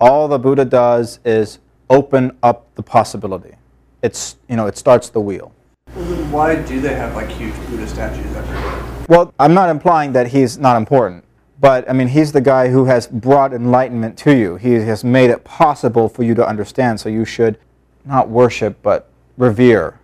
[0.00, 1.58] All the Buddha does is
[1.90, 3.54] open up the possibility.
[4.02, 5.52] It's, you know, it starts the wheel.
[5.94, 9.04] Well, then why do they have like huge Buddha statues everywhere?
[9.08, 11.24] Well, I'm not implying that he's not important,
[11.58, 14.56] but I mean, he's the guy who has brought enlightenment to you.
[14.56, 17.58] He has made it possible for you to understand, so you should
[18.04, 19.98] not worship, but revere.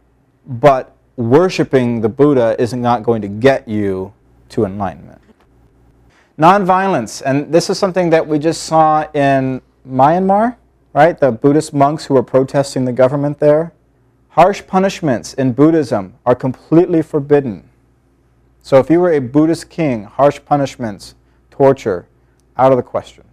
[0.46, 4.12] But worshiping the Buddha isn't not going to get you
[4.50, 5.20] to enlightenment.
[6.38, 10.56] Nonviolence, and this is something that we just saw in Myanmar,
[10.92, 11.18] right?
[11.18, 13.72] The Buddhist monks who were protesting the government there.
[14.30, 17.68] Harsh punishments in Buddhism are completely forbidden.
[18.62, 21.14] So if you were a Buddhist king, harsh punishments,
[21.50, 22.08] torture,
[22.56, 23.24] out of the question.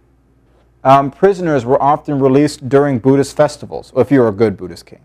[0.84, 5.00] Um, prisoners were often released during Buddhist festivals, if you were a good Buddhist king.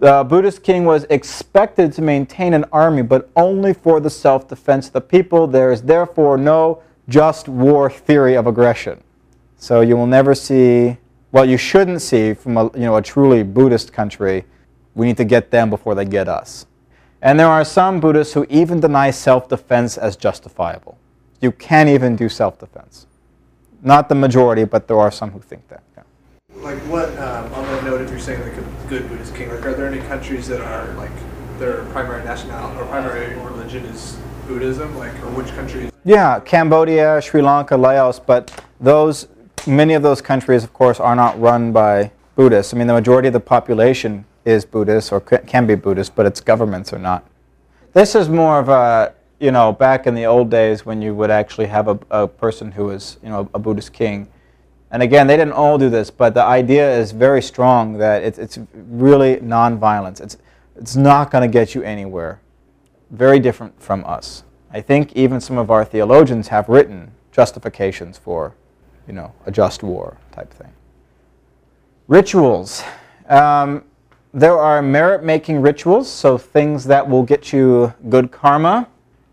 [0.00, 4.92] The Buddhist king was expected to maintain an army, but only for the self-defense of
[4.92, 5.48] the people.
[5.48, 9.02] There is therefore no just war theory of aggression.
[9.56, 10.98] So you will never see,
[11.32, 14.44] well, you shouldn't see from a, you know, a truly Buddhist country,
[14.94, 16.66] we need to get them before they get us.
[17.20, 20.96] And there are some Buddhists who even deny self-defense as justifiable.
[21.40, 23.06] You can't even do self-defense.
[23.82, 25.82] Not the majority, but there are some who think that.
[25.96, 26.02] Yeah.
[26.62, 29.64] Like what, um, on that note, if you're saying like a good Buddhist king, like
[29.64, 31.12] are there any countries that are like
[31.58, 34.96] their primary nationality or primary religion is Buddhism?
[34.98, 35.92] Like, or which countries?
[36.04, 39.28] Yeah, Cambodia, Sri Lanka, Laos, but those,
[39.68, 42.74] many of those countries, of course, are not run by Buddhists.
[42.74, 46.40] I mean, the majority of the population is Buddhist or can be Buddhist, but its
[46.40, 47.24] governments are not.
[47.92, 51.30] This is more of a, you know, back in the old days when you would
[51.30, 54.28] actually have a, a person who was, you know, a Buddhist king.
[54.90, 58.38] And again, they didn't all do this, but the idea is very strong that it's,
[58.38, 60.20] it's really nonviolence.
[60.20, 60.38] It's,
[60.76, 62.40] it's not going to get you anywhere.
[63.10, 64.44] Very different from us.
[64.70, 68.54] I think even some of our theologians have written justifications for,
[69.06, 70.72] you know, a just war type thing.
[72.06, 72.82] Rituals.
[73.28, 73.84] Um,
[74.32, 78.88] there are merit-making rituals, so things that will get you good karma.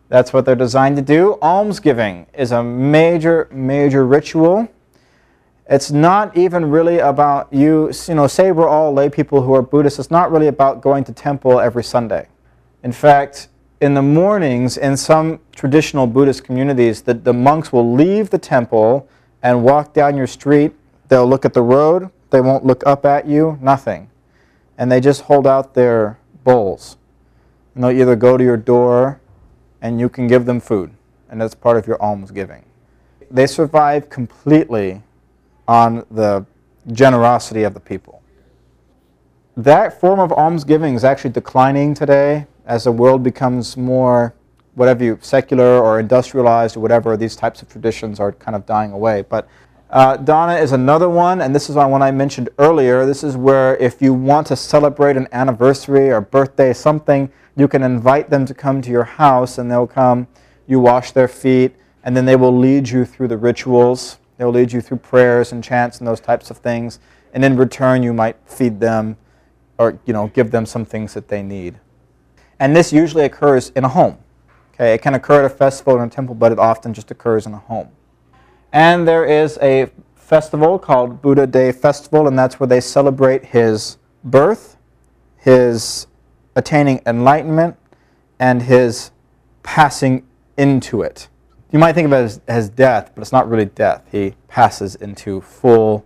[0.10, 1.38] That's what they're designed to do.
[1.42, 4.68] Almsgiving is a major, major ritual.
[5.68, 9.64] It's not even really about you, you know, say we're all lay people who are
[9.64, 9.98] Buddhists.
[9.98, 12.28] It's not really about going to temple every Sunday.
[12.84, 13.48] In fact,
[13.82, 19.08] in the mornings, in some traditional Buddhist communities, the, the monks will leave the temple
[19.42, 20.74] and walk down your street.
[21.08, 22.12] They'll look at the road.
[22.30, 24.10] They won't look up at you, nothing.
[24.78, 26.98] And they just hold out their bowls.
[27.74, 29.20] And they'll either go to your door
[29.82, 30.92] and you can give them food.
[31.30, 32.66] And that's part of your almsgiving.
[33.32, 35.02] They survive completely
[35.68, 36.46] on the
[36.92, 38.22] generosity of the people.
[39.58, 44.36] That form of almsgiving is actually declining today as the world becomes more,
[44.74, 48.92] whatever you, secular or industrialized or whatever, these types of traditions are kind of dying
[48.92, 49.22] away.
[49.22, 49.48] But
[49.90, 53.06] uh, Dana is another one, and this is one I mentioned earlier.
[53.06, 57.84] This is where if you want to celebrate an anniversary or birthday, something, you can
[57.84, 60.28] invite them to come to your house and they'll come,
[60.68, 64.72] you wash their feet, and then they will lead you through the rituals They'll lead
[64.72, 67.00] you through prayers and chants and those types of things.
[67.34, 69.18] And in return, you might feed them
[69.78, 71.80] or you know, give them some things that they need.
[72.60, 74.18] And this usually occurs in a home.
[74.74, 77.46] Okay, it can occur at a festival in a temple, but it often just occurs
[77.46, 77.90] in a home.
[78.72, 83.98] And there is a festival called Buddha Day Festival, and that's where they celebrate his
[84.24, 84.78] birth,
[85.38, 86.08] his
[86.56, 87.78] attaining enlightenment,
[88.40, 89.12] and his
[89.64, 90.26] passing
[90.58, 91.30] into it.
[91.76, 94.06] You might think of it as, as death, but it's not really death.
[94.10, 96.06] He passes into full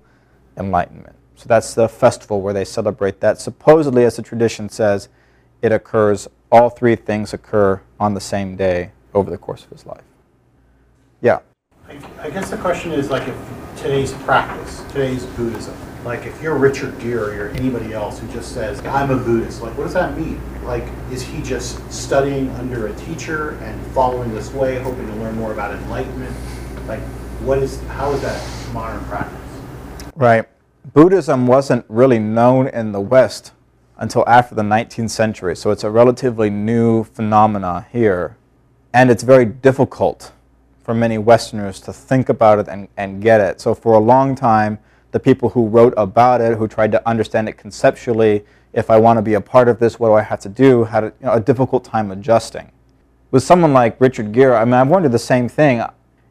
[0.58, 1.16] enlightenment.
[1.36, 3.40] So that's the festival where they celebrate that.
[3.40, 5.10] Supposedly, as the tradition says,
[5.62, 9.86] it occurs, all three things occur on the same day over the course of his
[9.86, 10.02] life.
[11.22, 11.38] Yeah.
[12.18, 13.38] I guess the question is like if
[13.78, 18.54] today's practice, today's Buddhism, like if you're Richard Gere or you're anybody else who just
[18.54, 20.42] says, I'm a Buddhist, like what does that mean?
[20.64, 25.36] Like, is he just studying under a teacher and following this way, hoping to learn
[25.36, 26.36] more about enlightenment?
[26.88, 27.02] Like,
[27.42, 29.40] what is, how is that modern practice?
[30.16, 30.46] Right.
[30.94, 33.52] Buddhism wasn't really known in the West
[33.98, 38.38] until after the 19th century, so it's a relatively new phenomena here.
[38.94, 40.32] And it's very difficult
[40.84, 43.62] for many Westerners to think about it and, and get it.
[43.62, 44.80] So for a long time,
[45.12, 49.18] the people who wrote about it, who tried to understand it conceptually, if I want
[49.18, 51.26] to be a part of this, what do I have to do, had a, you
[51.26, 52.72] know, a difficult time adjusting.
[53.32, 55.78] With someone like Richard Gere, I mean, I've wondered the same thing.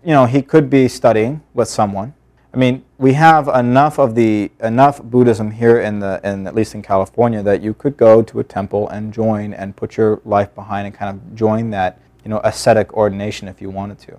[0.05, 2.15] You know, he could be studying with someone.
[2.53, 6.75] I mean, we have enough of the enough Buddhism here in the in at least
[6.75, 10.55] in California that you could go to a temple and join and put your life
[10.55, 14.19] behind and kind of join that you know ascetic ordination if you wanted to.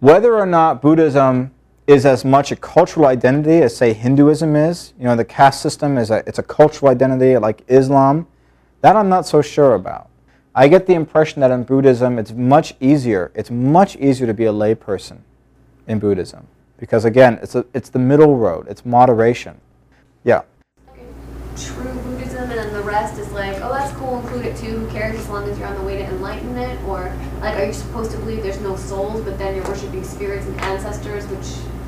[0.00, 1.52] Whether or not Buddhism
[1.90, 4.94] is as much a cultural identity as say Hinduism is.
[4.96, 8.28] You know, the caste system is a it's a cultural identity like Islam.
[8.80, 10.08] That I'm not so sure about.
[10.54, 13.32] I get the impression that in Buddhism it's much easier.
[13.34, 15.18] It's much easier to be a layperson
[15.88, 16.46] in Buddhism
[16.78, 18.68] because again, it's a, it's the middle road.
[18.68, 19.60] It's moderation.
[20.22, 20.42] Yeah.
[21.56, 24.78] True Buddhism, and then the rest is like, oh, that's cool, include it too.
[24.78, 26.80] Who cares as long as you're on the way to enlightenment?
[26.84, 30.46] Or like, are you supposed to believe there's no souls, but then you're worshiping spirits
[30.46, 31.79] and ancestors, which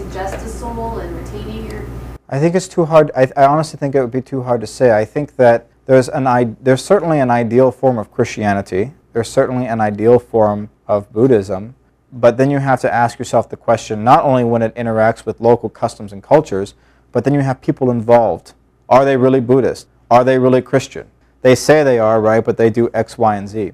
[0.00, 1.84] suggest soul and retaining your.
[2.28, 3.10] I think it's too hard.
[3.14, 4.96] I, I honestly think it would be too hard to say.
[4.96, 8.92] I think that there's an there's certainly an ideal form of Christianity.
[9.12, 11.74] There's certainly an ideal form of Buddhism.
[12.12, 15.40] But then you have to ask yourself the question not only when it interacts with
[15.40, 16.74] local customs and cultures,
[17.12, 18.54] but then you have people involved.
[18.88, 19.86] Are they really Buddhist?
[20.10, 21.08] Are they really Christian?
[21.42, 23.72] They say they are, right, but they do X, Y, and Z.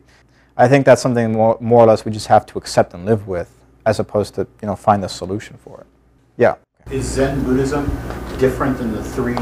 [0.57, 3.27] I think that's something more, more or less we just have to accept and live
[3.27, 3.51] with,
[3.87, 5.87] as opposed to you know find the solution for it.
[6.37, 6.57] Yeah.
[6.91, 7.87] Is Zen Buddhism
[8.39, 9.35] different than the three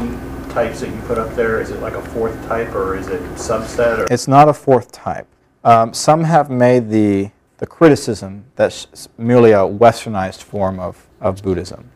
[0.49, 1.61] types that you put up there?
[1.61, 3.99] Is it like a fourth type or is it subset?
[3.99, 4.07] Or?
[4.09, 5.27] It's not a fourth type.
[5.63, 11.91] Um, some have made the, the criticism that's merely a westernized form of, of Buddhism.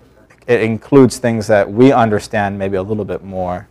[0.47, 3.69] It includes things that we understand maybe a little bit more.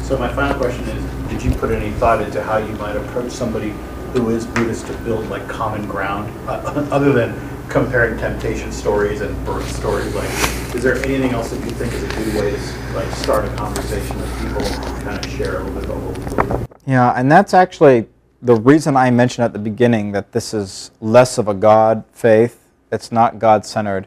[0.00, 3.30] So my final question is, did you put any thought into how you might approach
[3.30, 3.74] somebody
[4.12, 7.32] who is Buddhist to build like common ground, uh, other than
[7.72, 10.14] comparing temptation stories and birth stories?
[10.14, 10.28] Like,
[10.74, 13.54] is there anything else that you think is a good way to like start a
[13.56, 14.60] conversation with people,
[15.02, 18.08] kind of share a little bit what Yeah, and that's actually
[18.42, 22.68] the reason I mentioned at the beginning that this is less of a God faith.
[22.90, 24.06] It's not God centered,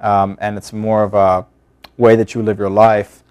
[0.00, 1.46] um, and it's more of a
[1.96, 3.22] way that you live your life.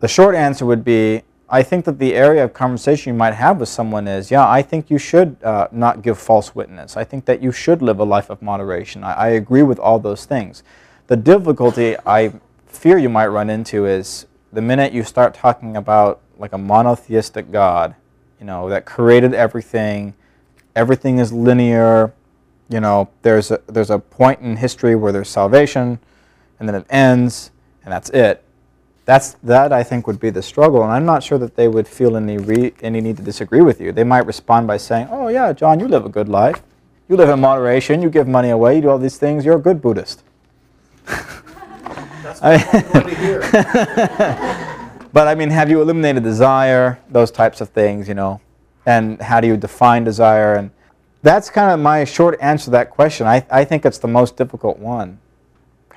[0.00, 3.58] The short answer would be I think that the area of conversation you might have
[3.58, 6.96] with someone is, yeah, I think you should uh, not give false witness.
[6.96, 9.02] I think that you should live a life of moderation.
[9.02, 10.62] I, I agree with all those things.
[11.06, 12.34] The difficulty I
[12.66, 17.50] fear you might run into is the minute you start talking about like a monotheistic
[17.50, 17.94] God,
[18.38, 20.14] you know, that created everything,
[20.76, 22.12] everything is linear,
[22.68, 25.98] you know, there's a, there's a point in history where there's salvation,
[26.60, 27.50] and then it ends,
[27.84, 28.44] and that's it.
[29.08, 31.88] That's, that I think would be the struggle, and I'm not sure that they would
[31.88, 33.90] feel any, re, any need to disagree with you.
[33.90, 36.62] They might respond by saying, oh yeah, John, you live a good life.
[37.08, 39.60] You live in moderation, you give money away, you do all these things, you're a
[39.60, 40.24] good Buddhist.
[41.06, 44.74] That's what I want to hear.
[45.10, 47.00] But I mean, have you eliminated desire?
[47.08, 48.42] Those types of things, you know.
[48.84, 50.52] And how do you define desire?
[50.54, 50.70] And
[51.22, 53.26] that's kind of my short answer to that question.
[53.26, 55.18] I, I think it's the most difficult one.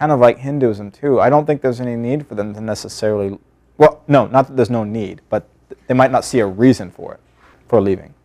[0.02, 1.20] Kind of like Hinduism, too.
[1.20, 3.38] I don't think there's any need for them to necessarily.
[3.78, 5.48] Well, no, not that there's no need, but
[5.86, 7.20] they might not see a reason for it,
[7.68, 8.16] for leaving.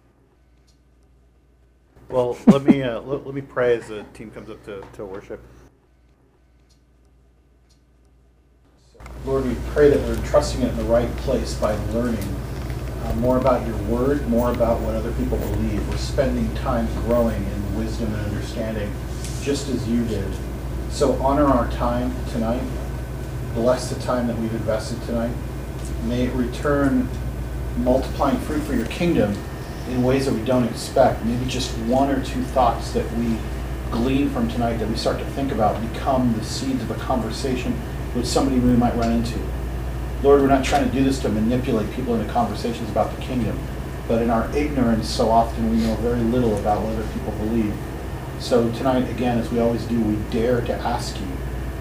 [2.08, 5.04] Well, let me, uh, let, let me pray as the team comes up to, to
[5.04, 5.38] worship.
[9.26, 12.24] Lord, we pray that we're trusting it in the right place by learning
[13.04, 15.86] uh, more about your word, more about what other people believe.
[15.90, 18.90] We're spending time growing in wisdom and understanding,
[19.42, 20.32] just as you did.
[20.96, 22.62] So honor our time tonight.
[23.52, 25.30] Bless the time that we've invested tonight.
[26.04, 27.06] May it return
[27.76, 29.36] multiplying fruit for your kingdom
[29.90, 31.22] in ways that we don't expect.
[31.22, 33.36] Maybe just one or two thoughts that we
[33.90, 37.78] glean from tonight that we start to think about become the seeds of a conversation
[38.14, 39.38] with somebody we might run into.
[40.22, 43.60] Lord, we're not trying to do this to manipulate people into conversations about the kingdom,
[44.08, 47.76] but in our ignorance, so often we know very little about what other people believe.
[48.38, 51.26] So tonight, again, as we always do, we dare to ask you.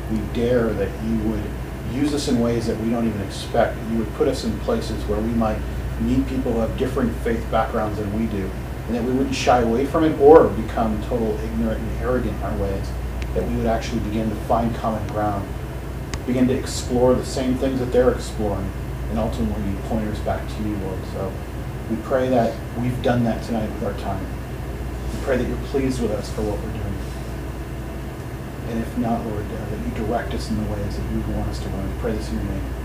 [0.09, 1.43] We dare that you would
[1.91, 3.77] use us in ways that we don't even expect.
[3.91, 5.59] You would put us in places where we might
[5.99, 8.49] meet people who have different faith backgrounds than we do,
[8.87, 12.43] and that we wouldn't shy away from it or become total ignorant and arrogant in
[12.43, 12.89] our ways.
[13.33, 15.47] That we would actually begin to find common ground,
[16.25, 18.71] begin to explore the same things that they're exploring,
[19.09, 20.99] and ultimately point us back to you, Lord.
[21.13, 21.31] So
[21.89, 24.25] we pray that we've done that tonight with our time.
[25.23, 26.95] Pray that you're pleased with us for what we're doing.
[28.69, 31.49] And if not, Lord, uh, that you direct us in the ways that you want
[31.49, 31.91] us to run.
[31.99, 32.84] Pray this in your name.